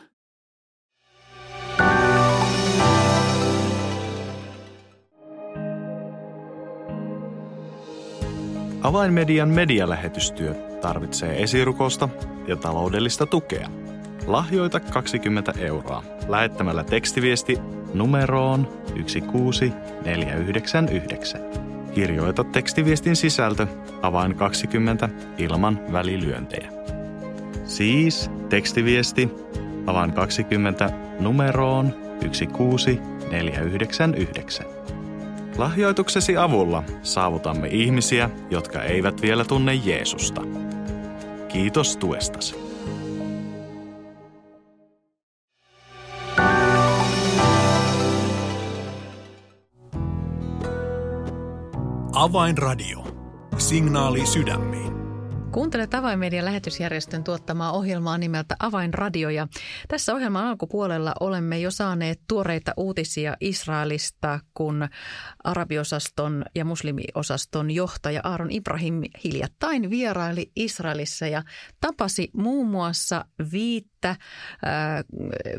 Avainmedian 8.83 9.49
medialähetystyö 9.49 10.55
tarvitsee 10.81 11.43
esirukosta 11.43 12.09
ja 12.49 12.57
taloudellista 12.57 13.27
tukea. 13.27 13.69
Lahjoita 14.27 14.81
20 14.81 15.53
euroa 15.59 16.05
lähettämällä 16.29 16.85
tekstiviesti 16.85 17.59
numeroon 17.95 18.69
16499. 18.95 21.41
Kirjoita 21.95 22.45
tekstiviestin 22.45 23.17
sisältö 23.17 23.67
avain 24.03 24.35
20 24.35 25.09
ilman 25.39 25.81
välilyöntejä. 25.93 26.82
Siis 27.73 28.31
tekstiviesti 28.49 29.29
avain 29.87 30.13
20 30.13 30.91
numeroon 31.21 31.95
16499. 32.21 34.67
Lahjoituksesi 35.59 36.37
avulla 36.37 36.85
saavutamme 37.03 37.69
ihmisiä, 37.69 38.31
jotka 38.51 38.83
eivät 38.83 39.23
vielä 39.23 39.45
tunne 39.45 39.75
Jeesusta. 39.75 40.43
Kiitos 41.49 41.97
tuestasi. 41.97 42.55
Avainradio. 52.13 53.07
Signaali 53.59 54.27
sydämiin. 54.27 54.92
Kuuntelet 55.53 55.95
Avainmedian 55.95 56.45
lähetysjärjestön 56.45 57.25
tuottamaa 57.25 57.73
ohjelmaa 57.73 58.19
nimeltä 58.19 58.57
Avainradio. 58.59 59.31
Ja 59.31 59.49
tässä 59.89 60.15
ohjelman 60.15 60.47
alkupuolella 60.47 61.15
olemme 61.21 61.59
jo 61.59 61.71
saaneet 61.71 62.21
tuoreita 62.29 62.73
uutisia 62.77 63.37
Israelista, 63.41 64.41
kun 64.55 64.89
arabiosaston 65.45 66.45
ja 66.55 66.65
muslimiosaston 66.65 67.71
johtaja 67.71 68.21
Aaron 68.25 68.51
Ibrahim 68.51 69.03
hiljattain 69.25 69.91
vieraili 69.91 70.51
Israelissa 70.57 71.27
ja 71.27 71.43
tapasi 71.81 72.31
muun 72.37 72.69
muassa 72.69 73.25
viittä, 74.03 74.17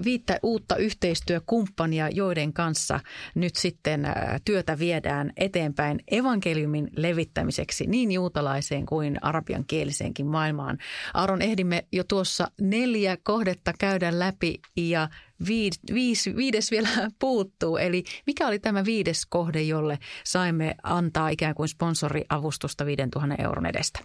viittä 0.05 0.39
uutta 0.43 0.75
yhteistyökumppania, 0.75 2.09
joiden 2.09 2.53
kanssa 2.53 2.99
nyt 3.35 3.55
sitten 3.55 4.07
työtä 4.45 4.79
viedään 4.79 5.31
eteenpäin 5.37 5.99
evankeliumin 6.11 6.89
levittämiseksi 6.97 7.85
niin 7.87 8.11
juutalaiseen 8.11 8.85
kuin 8.85 9.17
arabian 9.21 9.63
englanninkieliseenkin 9.63 10.27
maailmaan. 10.27 10.77
Aaron, 11.13 11.41
ehdimme 11.41 11.85
jo 11.91 12.03
tuossa 12.03 12.51
neljä 12.61 13.17
kohdetta 13.23 13.73
käydä 13.79 14.19
läpi 14.19 14.59
ja 14.77 15.09
viid, 15.47 15.73
viis, 15.93 16.29
viides 16.35 16.71
vielä 16.71 16.89
puuttuu. 17.19 17.77
Eli 17.77 18.03
mikä 18.27 18.47
oli 18.47 18.59
tämä 18.59 18.85
viides 18.85 19.25
kohde, 19.25 19.61
jolle 19.61 19.99
saimme 20.23 20.75
antaa 20.83 21.29
ikään 21.29 21.55
kuin 21.55 21.69
sponsoriavustusta 21.69 22.85
5000 22.85 23.35
euron 23.43 23.65
edestä? 23.65 23.99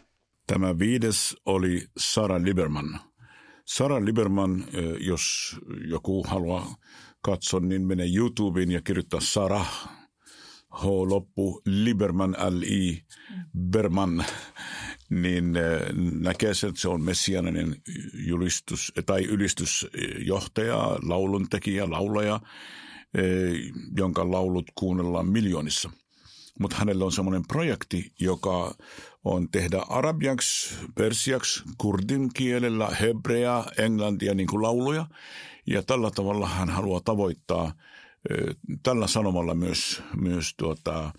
Tämä 0.46 0.78
viides 0.78 1.36
oli 1.46 1.86
Sara 1.98 2.42
Liberman. 2.42 3.00
Sara 3.68 4.04
Liberman, 4.04 4.64
jos 5.00 5.56
joku 5.88 6.24
haluaa 6.24 6.76
katsoa, 7.22 7.60
niin 7.60 7.86
menee 7.86 8.08
YouTubeen 8.14 8.70
ja 8.70 8.82
kirjoittaa 8.82 9.20
Sara 9.20 9.64
H 10.70 10.84
loppu 10.84 11.62
Liberman 11.66 12.36
L-I 12.38 13.02
Berman 13.70 14.24
niin 15.10 15.56
äh, 15.56 15.62
näkee 16.20 16.54
sen, 16.54 16.68
että 16.68 16.80
se 16.80 16.88
on 16.88 17.02
messianinen 17.02 17.76
julistus 18.26 18.92
tai 19.06 19.24
ylistysjohtaja, 19.24 20.98
lauluntekijä, 21.02 21.90
laulaja, 21.90 22.40
jonka 23.96 24.30
laulut 24.30 24.70
kuunnellaan 24.74 25.28
miljoonissa. 25.28 25.90
Mutta 26.60 26.76
hänellä 26.76 27.04
on 27.04 27.12
semmoinen 27.12 27.46
projekti, 27.48 28.12
joka 28.20 28.74
on 29.24 29.48
tehdä 29.50 29.78
arabiaksi, 29.88 30.74
persiaksi, 30.94 31.62
kurdin 31.78 32.30
kielellä, 32.34 32.88
hebrea, 33.00 33.64
englantia 33.78 34.34
niin 34.34 34.46
kuin 34.46 34.62
lauluja. 34.62 35.06
Ja 35.66 35.82
tällä 35.82 36.10
tavalla 36.10 36.48
hän 36.48 36.68
haluaa 36.68 37.00
tavoittaa 37.04 37.72
tällä 38.82 39.06
sanomalla 39.06 39.54
myös, 39.54 40.02
myös 40.16 40.54
tuota, 40.56 41.12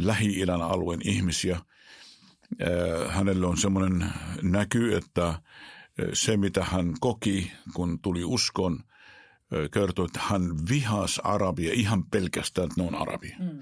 Lähi-idän 0.00 0.62
alueen 0.62 1.00
ihmisiä– 1.04 1.60
hänelle 3.08 3.46
on 3.46 3.56
semmoinen 3.56 4.08
näky, 4.42 4.94
että 4.94 5.42
se 6.12 6.36
mitä 6.36 6.64
hän 6.64 6.94
koki, 7.00 7.52
kun 7.74 7.98
tuli 7.98 8.24
uskon, 8.24 8.80
kertoi, 9.72 10.04
että 10.04 10.20
hän 10.22 10.42
vihasi 10.68 11.20
arabia 11.24 11.72
ihan 11.72 12.04
pelkästään, 12.04 12.66
että 12.68 12.80
ne 12.80 12.88
on 12.88 12.94
arabia. 12.94 13.36
Mm. 13.38 13.60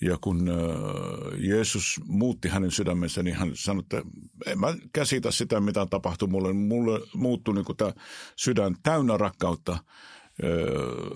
Ja 0.00 0.18
kun 0.20 0.50
Jeesus 1.38 2.00
muutti 2.06 2.48
hänen 2.48 2.70
sydämensä, 2.70 3.22
niin 3.22 3.36
hän 3.36 3.50
sanoi, 3.54 3.80
että 3.80 4.02
en 4.46 4.60
mä 4.60 4.74
käsitä 4.92 5.30
sitä, 5.30 5.60
mitä 5.60 5.86
tapahtui 5.86 6.28
mulle. 6.28 6.52
Mulle 6.52 7.00
muuttui 7.14 7.54
niin 7.54 7.76
tämä 7.76 7.92
sydän 8.36 8.76
täynnä 8.82 9.16
rakkautta 9.16 9.78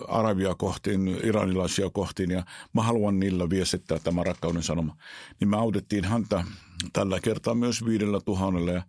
Arabia 0.09 0.55
kohtiin, 0.55 1.21
iranilaisia 1.23 1.91
kohtiin 1.91 2.31
ja 2.31 2.45
mä 2.73 2.83
haluan 2.83 3.21
niillä 3.21 3.51
viestittää 3.51 3.99
tämä 3.99 4.23
rakkauden 4.23 4.63
sanoma. 4.63 4.97
Niin 5.41 5.49
me 5.49 5.57
autettiin 5.57 6.05
häntä 6.05 6.45
tällä 6.93 7.21
kertaa 7.21 7.55
myös 7.55 7.85
viidellä 7.85 8.21
tuhannella 8.21 8.71
ja 8.71 8.83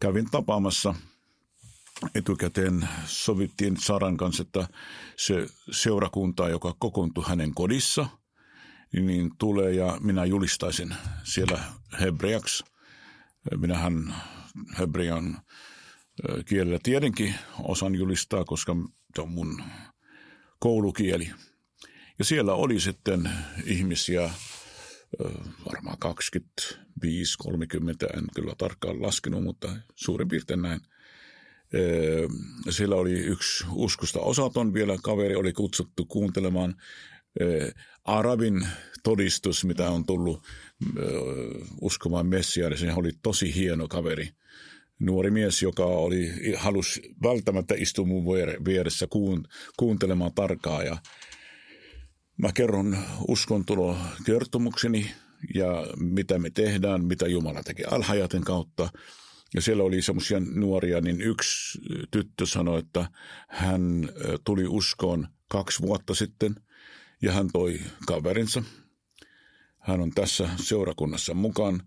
kävin 0.00 0.30
tapaamassa 0.30 0.94
etukäteen 2.14 2.88
sovittiin 3.06 3.76
Saran 3.76 4.16
kanssa, 4.16 4.42
että 4.42 4.68
se 5.16 5.46
seurakunta, 5.70 6.48
joka 6.48 6.74
kokoontui 6.78 7.24
hänen 7.26 7.54
kodissa, 7.54 8.06
niin 8.92 9.30
tulee 9.38 9.72
ja 9.72 9.98
minä 10.00 10.24
julistaisin 10.24 10.94
siellä 11.24 11.60
hebreaksi. 12.00 12.64
Minähän 13.56 14.14
hebrean 14.78 15.38
kielellä 16.44 16.78
tietenkin 16.82 17.34
osan 17.58 17.94
julistaa, 17.94 18.44
koska 18.44 18.76
se 19.14 19.20
on 19.20 19.30
mun 19.30 19.62
koulukieli. 20.58 21.30
Ja 22.18 22.24
siellä 22.24 22.54
oli 22.54 22.80
sitten 22.80 23.30
ihmisiä, 23.64 24.30
varmaan 25.72 25.98
25, 25.98 27.38
30, 27.38 28.06
en 28.16 28.24
kyllä 28.34 28.54
tarkkaan 28.58 29.02
laskenut, 29.02 29.42
mutta 29.42 29.76
suurin 29.96 30.28
piirtein 30.28 30.62
näin. 30.62 30.80
Siellä 32.70 32.96
oli 32.96 33.12
yksi 33.12 33.64
uskosta 33.70 34.20
osaton 34.20 34.74
vielä 34.74 34.96
kaveri, 35.02 35.36
oli 35.36 35.52
kutsuttu 35.52 36.04
kuuntelemaan 36.04 36.74
arabin 38.04 38.66
todistus, 39.02 39.64
mitä 39.64 39.90
on 39.90 40.06
tullut 40.06 40.42
uskomaan 41.80 42.26
Messiaan. 42.26 42.78
Se 42.78 42.92
oli 42.92 43.10
tosi 43.22 43.54
hieno 43.54 43.88
kaveri 43.88 44.28
nuori 45.00 45.30
mies, 45.30 45.62
joka 45.62 45.84
oli, 45.84 46.32
halusi 46.56 47.14
välttämättä 47.22 47.74
istua 47.78 48.04
mun 48.04 48.24
vieressä 48.64 49.06
kuun, 49.10 49.44
kuuntelemaan 49.76 50.34
tarkkaa. 50.34 50.82
Ja 50.82 50.96
mä 52.36 52.52
kerron 52.52 52.98
uskontulo 53.28 53.96
kertomukseni 54.26 55.10
ja 55.54 55.86
mitä 55.96 56.38
me 56.38 56.50
tehdään, 56.50 57.04
mitä 57.04 57.26
Jumala 57.28 57.62
teki 57.62 57.84
alhajaten 57.84 58.44
kautta. 58.44 58.88
Ja 59.54 59.62
siellä 59.62 59.82
oli 59.82 60.02
semmoisia 60.02 60.40
nuoria, 60.40 61.00
niin 61.00 61.20
yksi 61.20 61.78
tyttö 62.10 62.46
sanoi, 62.46 62.78
että 62.78 63.10
hän 63.48 64.08
tuli 64.44 64.66
uskoon 64.66 65.28
kaksi 65.48 65.82
vuotta 65.82 66.14
sitten 66.14 66.54
ja 67.22 67.32
hän 67.32 67.48
toi 67.52 67.80
kaverinsa. 68.06 68.62
Hän 69.78 70.00
on 70.00 70.10
tässä 70.10 70.48
seurakunnassa 70.56 71.34
mukaan. 71.34 71.82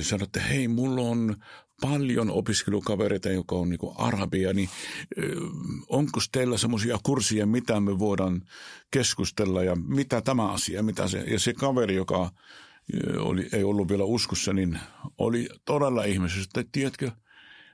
Sanoi, 0.00 0.24
että 0.24 0.40
hei, 0.40 0.68
mulla 0.68 1.02
on 1.02 1.36
paljon 1.80 2.30
opiskelukavereita, 2.30 3.28
joka 3.28 3.54
on 3.54 3.68
niin 3.68 3.78
arabia, 3.94 4.52
niin 4.52 4.68
onko 5.88 6.20
teillä 6.32 6.58
semmoisia 6.58 6.98
kursseja, 7.02 7.46
mitä 7.46 7.80
me 7.80 7.98
voidaan 7.98 8.42
keskustella 8.90 9.62
ja 9.62 9.76
mitä 9.76 10.20
tämä 10.20 10.52
asia, 10.52 10.82
mitä 10.82 11.08
se, 11.08 11.18
ja 11.18 11.38
se 11.38 11.52
kaveri, 11.54 11.94
joka 11.94 12.30
oli, 13.18 13.48
ei 13.52 13.64
ollut 13.64 13.88
vielä 13.88 14.04
uskossa, 14.04 14.52
niin 14.52 14.78
oli 15.18 15.48
todella 15.64 16.04
ihmisestä, 16.04 16.60
että 16.60 16.72
tiedätkö, 16.72 17.10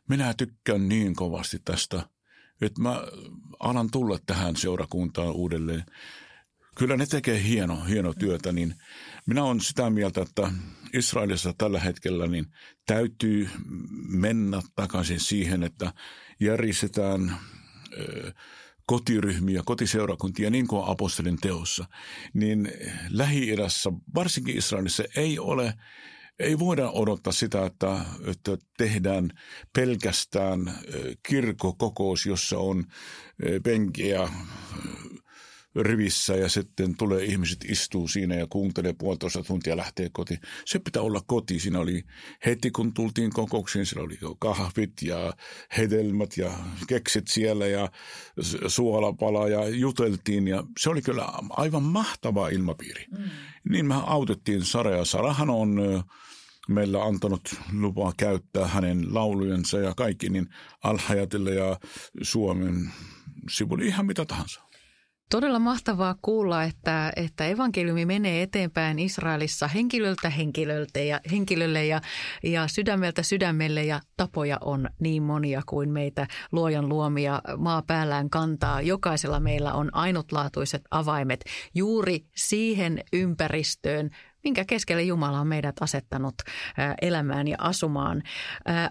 minä 0.09 0.35
tykkään 0.35 0.89
niin 0.89 1.15
kovasti 1.15 1.59
tästä, 1.65 2.09
että 2.61 2.83
mä 2.83 3.03
alan 3.61 3.91
tulla 3.91 4.19
tähän 4.27 4.57
seurakuntaan 4.57 5.33
uudelleen. 5.33 5.85
Kyllä 6.75 6.97
ne 6.97 7.07
tekee 7.07 7.43
hieno, 7.43 7.85
hieno 7.85 8.15
työtä, 8.15 8.53
niin 8.53 8.75
minä 9.27 9.45
olen 9.45 9.61
sitä 9.61 9.91
mieltä, 9.91 10.23
että 10.23 10.53
Israelissa 10.93 11.55
tällä 11.59 11.81
hetkellä 11.81 12.27
niin 12.27 12.47
täytyy 12.87 13.49
mennä 14.09 14.63
takaisin 14.75 15.21
siihen, 15.21 15.63
että 15.63 15.93
järjestetään 16.41 17.37
kotiryhmiä, 18.87 19.63
kotiseurakuntia, 19.65 20.51
niin 20.51 20.67
kuin 20.67 20.85
apostolin 20.87 21.39
teossa, 21.41 21.85
niin 22.35 22.73
Lähi-idässä, 23.11 23.93
varsinkin 24.15 24.57
Israelissa, 24.57 25.05
ei 25.17 25.39
ole 25.39 25.75
ei 26.39 26.59
voida 26.59 26.91
odottaa 26.91 27.33
sitä, 27.33 27.67
että, 27.67 28.05
että 28.27 28.57
tehdään 28.79 29.31
pelkästään 29.73 30.73
kirkokokous, 31.29 32.27
jossa 32.27 32.59
on 32.59 32.85
penkiä, 33.63 34.29
rivissä 35.77 36.35
ja 36.35 36.49
sitten 36.49 36.97
tulee 36.97 37.25
ihmiset 37.25 37.65
istuu 37.69 38.09
siinä 38.09 38.35
ja 38.35 38.47
kuuntelee 38.47 38.93
puolitoista 38.93 39.43
tuntia 39.43 39.73
ja 39.73 39.77
lähtee 39.77 40.09
kotiin. 40.13 40.41
Se 40.65 40.79
pitää 40.79 41.03
olla 41.03 41.21
koti. 41.27 41.59
Siinä 41.59 41.79
oli 41.79 42.05
heti 42.47 42.71
kun 42.71 42.95
tultiin 42.95 43.31
kokouksiin, 43.31 43.87
siellä 43.87 44.07
oli 44.07 44.19
kahvit 44.39 44.93
ja 45.03 45.33
hedelmät 45.77 46.37
ja 46.37 46.51
keksit 46.89 47.29
siellä 47.29 47.67
ja 47.67 47.91
suolapala 48.67 49.49
ja 49.49 49.69
juteltiin 49.69 50.49
ja 50.49 50.65
se 50.79 50.91
oli 50.91 51.03
kyllä 51.03 51.29
aivan 51.51 51.83
mahtava 51.83 52.49
ilmapiiri. 52.49 53.07
Mm. 53.11 53.25
Niin 53.69 53.87
me 53.87 53.95
autettiin 54.07 54.65
Sara 54.65 54.91
ja 54.91 55.05
Sarahan 55.05 55.51
on 55.51 56.05
meillä 56.69 57.05
antanut 57.05 57.55
lupaa 57.73 58.13
käyttää 58.17 58.67
hänen 58.67 59.15
laulujensa 59.15 59.79
ja 59.79 59.95
kaikki, 59.95 60.29
niin 60.29 60.49
Alhajatille 60.83 61.55
ja 61.55 61.81
Suomen 62.23 62.93
sivulle 63.51 63.85
ihan 63.85 64.07
mitä 64.07 64.25
tahansa. 64.25 64.64
Todella 65.35 65.59
mahtavaa 65.59 66.15
kuulla, 66.23 66.63
että, 66.63 67.13
että 67.17 67.47
evankeliumi 67.47 68.07
menee 68.07 68.43
eteenpäin 68.43 68.99
Israelissa 68.99 69.69
henkilöltä 69.69 70.31
henkilöltä 70.31 71.01
ja, 71.01 71.21
henkilölle 71.31 71.87
ja, 71.87 72.01
ja 72.43 72.69
sydämeltä 72.69 73.23
sydämelle 73.23 73.85
ja 73.85 74.01
tapoja 74.17 74.59
on 74.61 74.89
niin 75.01 75.23
monia 75.23 75.63
kuin 75.67 75.91
meitä 75.91 76.27
luojan 76.53 76.89
luomia 76.89 77.43
maa 77.57 77.83
päällään 77.83 78.31
kantaa. 78.31 78.81
Jokaisella 78.81 79.41
meillä 79.41 79.73
on 79.73 79.95
ainutlaatuiset 79.95 80.83
avaimet 80.91 81.45
juuri 81.75 82.27
siihen 82.37 83.01
ympäristöön, 83.13 84.11
minkä 84.45 84.65
keskelle 84.65 85.03
Jumala 85.03 85.41
on 85.41 85.47
meidät 85.47 85.77
asettanut 85.81 86.35
elämään 87.03 87.49
ja 87.49 87.57
asumaan. 87.61 88.23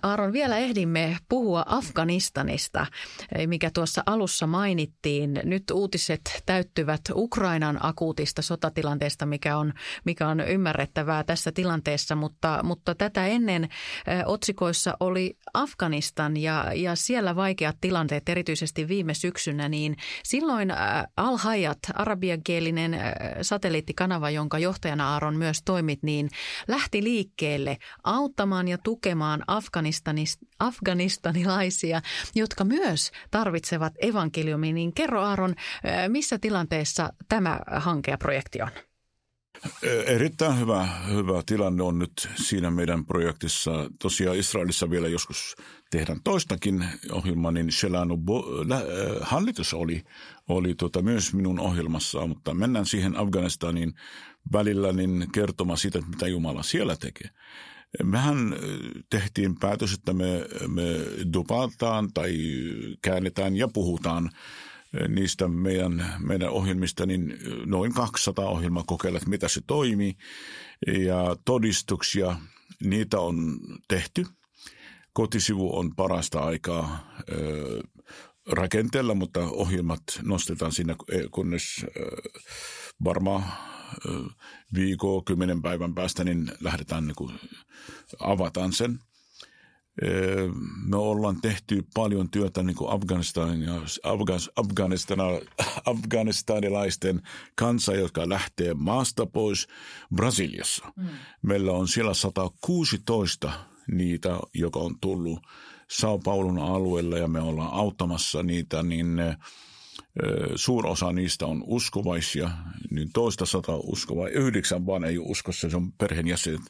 Aaron, 0.04 0.34
vielä 0.34 0.58
ehdimme 0.58 1.18
puhua 1.30 1.64
Afganistanista, 1.68 2.86
mikä 3.48 3.72
tuossa 3.74 4.04
alussa 4.06 4.48
mainittiin. 4.48 5.40
Nyt 5.44 5.64
uutiset 5.72 6.44
täyttyvät 6.46 7.02
Ukrainan 7.14 7.80
akuutista 7.82 8.42
sotatilanteesta, 8.42 9.26
mikä 9.26 9.58
on, 9.58 9.74
mikä 10.06 10.28
on 10.28 10.40
ymmärrettävää 10.40 11.24
tässä 11.24 11.52
tilanteessa, 11.52 12.16
mutta, 12.16 12.60
mutta 12.64 12.96
tätä 12.96 13.28
ennen 13.28 13.70
otsikoissa 14.26 14.98
oli 15.00 15.38
Afganistan 15.54 16.38
ja, 16.38 16.72
ja 16.76 16.96
siellä 16.96 17.36
vaikeat 17.36 17.78
tilanteet, 17.82 18.30
erityisesti 18.30 18.88
viime 18.88 19.14
syksynä, 19.14 19.70
niin 19.70 19.98
silloin 20.24 20.74
Al-Hayat, 21.18 21.80
arabiankielinen 21.94 23.00
satelliittikanava, 23.42 24.30
jonka 24.30 24.60
johtajana 24.60 25.14
Aaron 25.14 25.36
myös 25.44 25.62
toimit, 25.66 26.04
niin 26.04 26.30
lähti 26.68 27.04
liikkeelle 27.04 27.78
auttamaan 28.04 28.68
ja 28.68 28.78
tukemaan 28.78 29.44
afganistanilaisia, 30.60 32.02
jotka 32.36 32.64
myös 32.64 33.12
tarvitsevat 33.32 33.94
evankeliumia. 34.02 34.74
Niin 34.74 34.94
kerro 34.94 35.22
Aaron, 35.22 35.56
missä 36.08 36.40
tilanteessa 36.40 37.14
tämä 37.30 37.60
hanke 37.76 38.12
ja 38.12 38.18
projekti 38.18 38.62
on? 38.62 38.70
Erittäin 40.06 40.60
hyvä, 40.60 40.88
hyvä 41.08 41.44
tilanne 41.46 41.84
on 41.84 42.00
nyt 42.00 42.30
siinä 42.36 42.72
meidän 42.72 43.06
projektissa. 43.06 43.72
Tosiaan 44.02 44.38
Israelissa 44.38 44.90
vielä 44.90 45.08
joskus 45.08 45.56
tehdään 45.92 46.20
toistakin 46.24 46.86
ohjelmaa, 47.12 47.52
niin 47.52 47.72
Shelanu 47.72 48.20
hallitus 49.22 49.74
oli, 49.74 50.04
oli 50.50 50.76
tota 50.76 51.02
myös 51.02 51.34
minun 51.34 51.60
ohjelmassa, 51.60 52.28
mutta 52.28 52.54
mennään 52.54 52.86
siihen 52.86 53.18
Afganistanin 53.18 53.94
välillä 54.52 54.92
niin 54.92 55.28
kertomaan 55.34 55.78
siitä, 55.78 56.02
mitä 56.10 56.28
Jumala 56.28 56.64
siellä 56.64 56.96
tekee. 56.96 57.30
Mehän 58.04 58.56
tehtiin 59.10 59.60
päätös, 59.60 59.94
että 59.94 60.14
me, 60.14 60.46
me 60.68 60.84
dupataan 61.34 62.14
tai 62.14 62.34
käännetään 63.02 63.56
ja 63.56 63.68
puhutaan– 63.68 64.30
niistä 65.08 65.48
meidän, 65.48 66.16
meidän 66.20 66.50
ohjelmista, 66.50 67.06
niin 67.06 67.40
noin 67.66 67.94
200 67.94 68.50
ohjelmaa 68.50 68.84
kokeilla, 68.88 69.18
että 69.18 69.30
mitä 69.30 69.48
se 69.48 69.62
toimii. 69.68 70.14
Ja 70.88 71.36
todistuksia, 71.46 72.36
niitä 72.84 73.20
on 73.20 73.60
tehty. 73.88 74.26
Kotisivu 75.14 75.78
on 75.78 75.96
parasta 75.96 76.40
aikaa 76.40 77.14
rakenteella, 78.52 79.16
mutta 79.16 79.40
ohjelmat 79.40 80.04
nostetaan 80.22 80.72
siinä, 80.72 80.96
kunnes 81.32 81.86
varmaan 83.04 83.44
viikko, 84.74 85.22
kymmenen 85.22 85.62
päivän 85.62 85.96
päästä, 85.96 86.24
niin 86.24 86.52
lähdetään 86.62 87.08
niin 87.08 87.16
kuin, 87.16 87.40
avataan 88.20 88.74
sen– 88.74 89.00
me 90.86 90.98
ollaan 90.98 91.42
tehty 91.42 91.88
paljon 91.94 92.30
työtä 92.30 92.64
niin 92.64 92.76
kuin 92.76 92.92
Afganistan 92.92 93.50
Afganistan, 94.56 95.20
afganistanilaisten 95.86 97.22
kanssa, 97.56 97.96
jotka 97.96 98.30
lähtee 98.30 98.74
maasta 98.74 99.26
pois 99.26 99.68
Brasiliassa. 100.16 100.94
Mm. 100.96 101.08
Meillä 101.42 101.72
on 101.72 101.88
siellä 101.88 102.14
116 102.14 103.52
niitä, 103.92 104.40
joka 104.54 104.80
on 104.80 105.00
tullut 105.02 105.40
Sao 105.90 106.20
Paulun 106.20 106.60
alueella 106.60 107.18
ja 107.18 107.28
me 107.28 107.42
ollaan 107.42 107.74
auttamassa 107.74 108.44
niitä, 108.44 108.84
niin 108.84 109.18
Suurosa 110.56 111.12
niistä 111.14 111.46
on 111.46 111.64
uskovaisia, 111.66 112.50
niin 112.92 113.10
toista 113.14 113.46
sata 113.46 113.76
uskovaa, 113.76 114.28
yhdeksän 114.28 114.86
vaan 114.86 115.04
ei 115.04 115.20
uskossa, 115.20 115.70
se 115.70 115.78
on 115.78 115.92
perheenjäsenet 115.92 116.62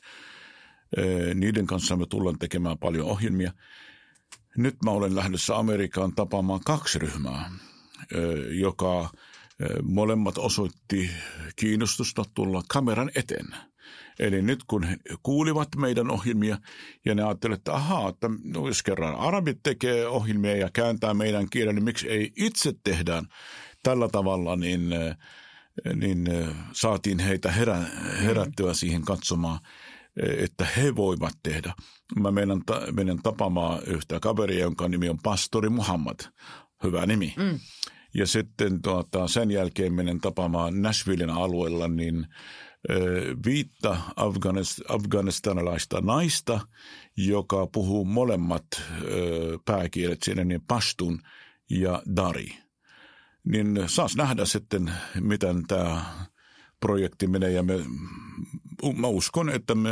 niiden 1.36 1.68
kanssa 1.68 1.96
me 1.96 2.06
tullaan 2.06 2.40
tekemään 2.40 2.78
paljon 2.78 3.08
ohjelmia. 3.08 3.52
Nyt 4.58 4.76
mä 4.86 4.92
olen 4.92 5.16
lähdössä 5.16 5.58
Amerikkaan 5.58 6.16
tapaamaan 6.16 6.60
kaksi 6.66 7.00
ryhmää, 7.00 7.52
joka 8.60 9.10
molemmat 9.84 10.38
osoitti 10.38 11.10
kiinnostusta 11.56 12.24
tulla 12.34 12.64
kameran 12.70 13.12
eteen. 13.16 13.48
Eli 14.20 14.42
nyt 14.42 14.64
kun 14.68 14.84
he 14.84 14.98
kuulivat 15.24 15.68
meidän 15.78 16.12
ohjelmia 16.12 16.58
ja 17.06 17.16
ne 17.16 17.24
ajattelivat, 17.24 17.60
että 17.60 17.74
ahaa, 17.74 18.10
että 18.10 18.30
no 18.44 18.68
jos 18.68 18.84
kerran 18.84 19.16
arabit 19.16 19.60
tekee 19.64 20.08
ohjelmia 20.08 20.56
ja 20.56 20.70
kääntää 20.74 21.14
meidän 21.14 21.50
kielen, 21.50 21.76
niin 21.76 21.84
miksi 21.84 22.10
ei 22.10 22.32
itse 22.36 22.74
tehdään 22.84 23.26
tällä 23.84 24.10
tavalla, 24.10 24.56
niin, 24.56 24.90
niin 25.96 26.30
saatiin 26.72 27.20
heitä 27.20 27.52
herä, 27.52 27.78
herättyä 28.22 28.74
siihen 28.74 29.02
katsomaan– 29.02 29.60
että 30.18 30.68
he 30.78 30.96
voivat 30.96 31.34
tehdä. 31.44 31.74
Mä 32.20 32.32
menen, 32.32 32.62
menen 32.92 33.22
tapaamaan 33.24 33.82
yhtä 33.88 34.20
kaveria, 34.20 34.62
jonka 34.62 34.88
nimi 34.88 35.10
on 35.10 35.20
Pastori 35.24 35.70
Muhammad. 35.70 36.20
Hyvä 36.84 37.06
nimi. 37.06 37.34
Mm. 37.38 37.60
Ja 38.14 38.28
sitten 38.28 38.82
tuota, 38.82 39.28
sen 39.28 39.52
jälkeen 39.52 39.94
menen 39.94 40.20
tapaamaan 40.20 40.82
Nashvillen 40.82 41.30
alueella 41.30 41.88
niin 41.88 42.28
viittä 43.46 43.98
afganist, 44.16 44.80
afganistanilaista 44.90 46.02
naista, 46.02 46.60
joka 47.18 47.68
puhuu 47.68 48.06
molemmat 48.06 48.66
pääkielet 49.66 50.24
siinä, 50.24 50.44
niin 50.44 50.62
Pashtun 50.68 51.22
ja 51.70 52.04
Dari. 52.16 52.58
Niin 53.44 53.84
saas 53.88 54.16
nähdä 54.16 54.46
sitten, 54.46 54.92
miten 55.20 55.68
tämä 55.68 56.06
projekti 56.80 57.28
menee 57.28 57.52
ja 57.52 57.64
me, 57.64 57.74
mä 58.96 59.08
uskon, 59.08 59.50
että 59.50 59.76
me 59.76 59.90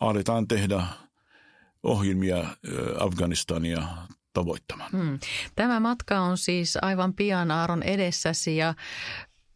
aletaan 0.00 0.48
tehdä 0.48 0.82
ohjelmia 1.82 2.56
Afganistania 2.98 3.82
tavoittamaan. 4.32 4.90
Hmm. 4.90 5.18
Tämä 5.56 5.80
matka 5.80 6.20
on 6.20 6.38
siis 6.38 6.78
aivan 6.82 7.14
pian 7.14 7.50
Aaron 7.50 7.82
edessäsi 7.82 8.56
ja 8.56 8.74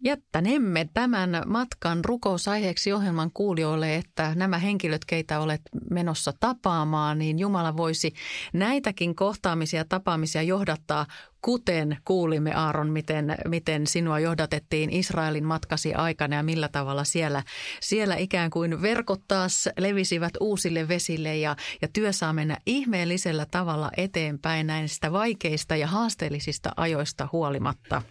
Jättänemme 0.07 0.89
tämän 0.95 1.31
matkan 1.47 2.05
rukousaiheeksi 2.05 2.93
ohjelman 2.93 3.31
kuulijoille, 3.35 3.97
että 3.97 4.33
nämä 4.35 4.59
henkilöt, 4.59 5.05
keitä 5.05 5.41
olet 5.41 5.61
menossa 5.91 6.33
tapaamaan, 6.41 7.19
niin 7.19 7.39
Jumala 7.39 7.77
voisi 7.77 8.15
näitäkin 8.53 9.15
kohtaamisia 9.15 9.85
tapaamisia 9.85 10.43
johdattaa, 10.43 11.07
kuten 11.43 11.97
kuulimme 12.05 12.55
Aaron, 12.55 12.91
miten, 12.91 13.37
miten 13.49 13.87
sinua 13.87 14.21
johdatettiin 14.21 14.91
Israelin 14.91 15.45
matkasi 15.45 15.95
aikana 15.95 16.37
ja 16.37 16.43
millä 16.43 16.69
tavalla 16.69 17.05
siellä, 17.05 17.43
siellä 17.81 18.17
ikään 18.17 18.51
kuin 18.51 18.83
verkot 18.83 19.21
taas 19.29 19.69
levisivät 19.79 20.33
uusille 20.41 20.89
vesille 20.89 21.37
ja, 21.37 21.57
ja 21.83 21.89
työ 21.93 22.13
saa 22.13 22.33
mennä 22.33 22.59
ihmeellisellä 22.67 23.47
tavalla 23.51 23.91
eteenpäin 23.97 24.67
näistä 24.67 25.13
vaikeista 25.13 25.77
ja 25.77 25.87
haasteellisista 25.87 26.71
ajoista 26.77 27.29
huolimatta. 27.33 28.03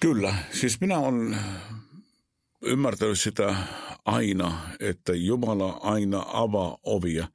Kyllä, 0.00 0.34
siis 0.52 0.80
minä 0.80 0.98
olen 0.98 1.36
ymmärtänyt 2.62 3.20
sitä 3.20 3.56
aina, 4.04 4.58
että 4.80 5.14
Jumala 5.14 5.70
aina 5.82 6.24
avaa 6.32 6.78
ovia 6.82 7.28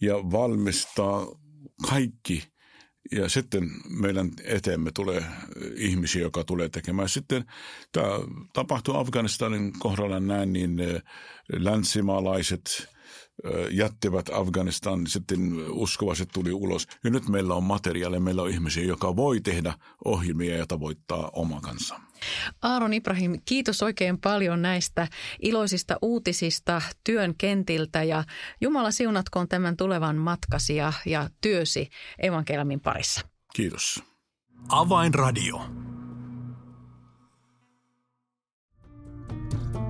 ja 0.00 0.14
valmistaa 0.14 1.26
kaikki. 1.88 2.42
Ja 3.12 3.28
sitten 3.28 3.70
meidän 3.88 4.30
eteemme 4.44 4.90
tulee 4.94 5.24
ihmisiä, 5.74 6.22
joka 6.22 6.44
tulee 6.44 6.68
tekemään. 6.68 7.08
Sitten 7.08 7.44
tämä 7.92 8.08
tapahtuu 8.52 8.96
Afganistanin 8.96 9.72
kohdalla 9.78 10.20
näin, 10.20 10.52
niin 10.52 10.76
länsimaalaiset– 11.52 12.62
jättivät 13.70 14.26
Afganistan, 14.32 15.06
sitten 15.06 15.70
uskovaiset 15.70 16.28
tuli 16.32 16.52
ulos. 16.52 16.86
Ja 17.04 17.10
nyt 17.10 17.28
meillä 17.28 17.54
on 17.54 17.64
materiaalia, 17.64 18.20
meillä 18.20 18.42
on 18.42 18.50
ihmisiä, 18.50 18.84
joka 18.84 19.16
voi 19.16 19.40
tehdä 19.40 19.74
ohjelmia 20.04 20.56
ja 20.56 20.66
tavoittaa 20.66 21.30
oma 21.32 21.60
kanssa. 21.60 22.00
Aaron 22.62 22.92
Ibrahim, 22.92 23.40
kiitos 23.44 23.82
oikein 23.82 24.18
paljon 24.18 24.62
näistä 24.62 25.08
iloisista 25.42 25.96
uutisista 26.02 26.82
työn 27.04 27.34
kentiltä 27.38 28.02
ja 28.02 28.24
Jumala 28.60 28.90
siunatkoon 28.90 29.48
tämän 29.48 29.76
tulevan 29.76 30.16
matkasi 30.16 30.76
ja, 30.76 30.92
ja 31.06 31.28
työsi 31.40 31.88
evankeliumin 32.18 32.80
parissa. 32.80 33.20
Kiitos. 33.54 34.02
Avainradio. 34.68 35.89